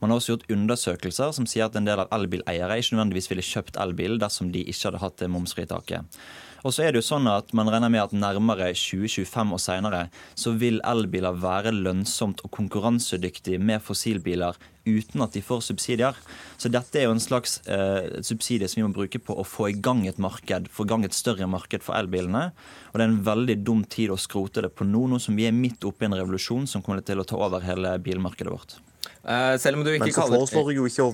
[0.00, 3.44] Man har også gjort undersøkelser som sier at en del av elbileiere ikke nødvendigvis ville
[3.44, 6.20] kjøpt elbil dersom de ikke hadde hatt det momsfritaket.
[6.64, 10.02] Og så er det jo sånn at Man regner med at nærmere 2025 og senere
[10.38, 16.16] så vil elbiler være lønnsomt og konkurransedyktig med fossilbiler uten at de får subsidier.
[16.58, 19.70] Så dette er jo en slags eh, subsidie som vi må bruke på å få
[19.70, 22.48] i gang et marked, få i gang et større marked for elbilene.
[22.90, 25.48] Og det er en veldig dum tid å skrote det på nå, nå som vi
[25.48, 28.80] er midt oppe i en revolusjon som kommer til å ta over hele bilmarkedet vårt.
[29.20, 31.12] Uh, selv om du ikke Men så foreslår jo ikke å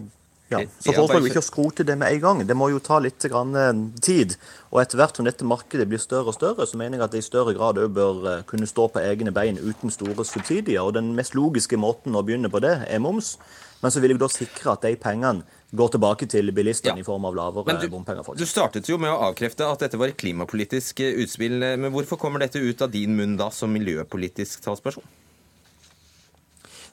[0.48, 2.40] ja, så foreslår vi ikke å skrote det med en gang.
[2.46, 4.36] Det må jo ta litt eh, tid.
[4.70, 7.22] Og etter hvert som dette markedet blir større og større, så mener jeg at det
[7.24, 10.84] i større grad òg bør eh, kunne stå på egne bein uten store subsidier.
[10.84, 13.34] Og den mest logiske måten å begynne på det, er moms.
[13.82, 15.42] Men så vil jeg da sikre at de pengene
[15.76, 17.02] går tilbake til bilistene ja.
[17.02, 18.30] i form av lavere bompenger.
[18.38, 21.58] Du startet jo med å avkrefte at dette var et klimapolitisk utspill.
[21.58, 25.02] Men hvorfor kommer dette ut av din munn da, som miljøpolitisk talsperson?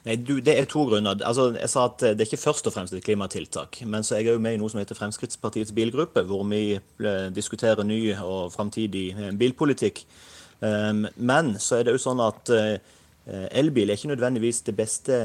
[0.04, 1.16] Nei, du, Det er to grunner.
[1.24, 3.80] Altså, jeg sa at Det er ikke først og fremst et klimatiltak.
[3.88, 7.28] Men så er jeg òg med i noe som heter Fremskrittspartiets bilgruppe, hvor vi eh,
[7.32, 10.04] diskuterer ny og framtidig eh, bilpolitikk.
[10.60, 12.48] Um, men så er det jo sånn at
[13.56, 15.16] elbil er ikke nødvendigvis det beste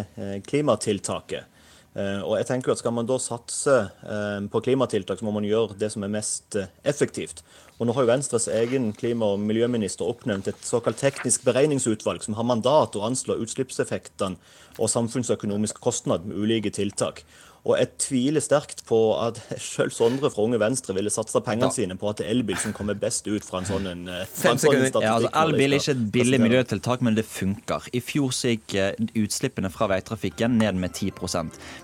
[0.47, 1.59] klimatiltaket.
[1.99, 3.75] Og jeg tenker at Skal man da satse
[4.51, 7.43] på klimatiltak, så må man gjøre det som er mest effektivt.
[7.79, 12.35] Og nå har jo Venstres egen klima- og miljøminister oppnevnt et såkalt teknisk beregningsutvalg som
[12.35, 14.35] har mandat å anslå utslippseffektene
[14.75, 17.23] og samfunnsøkonomisk kostnad med ulike tiltak.
[17.67, 21.75] Og jeg tviler sterkt på at selv Sondre fra Unge Venstre ville satsa pengene Da.
[21.75, 24.25] sine på at det er elbil som kommer best ut fra en sånn en, eh,
[24.31, 25.05] fra en sånn statistikk.
[25.05, 27.89] Ja, altså, elbil er ikke et billig miljøtiltak, men det funker.
[27.93, 31.11] I fjor så gikk eh, utslippene fra veitrafikken ned med 10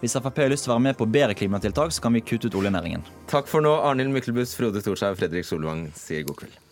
[0.02, 2.48] Hvis Frp har lyst til å være med på bedre klimatiltak, så kan vi kutte
[2.48, 3.04] ut oljenæringen.
[3.32, 6.65] Takk for nå, Arnhild Myklebust, Frode Thorshaug Fredrik Solvang sier god kveld.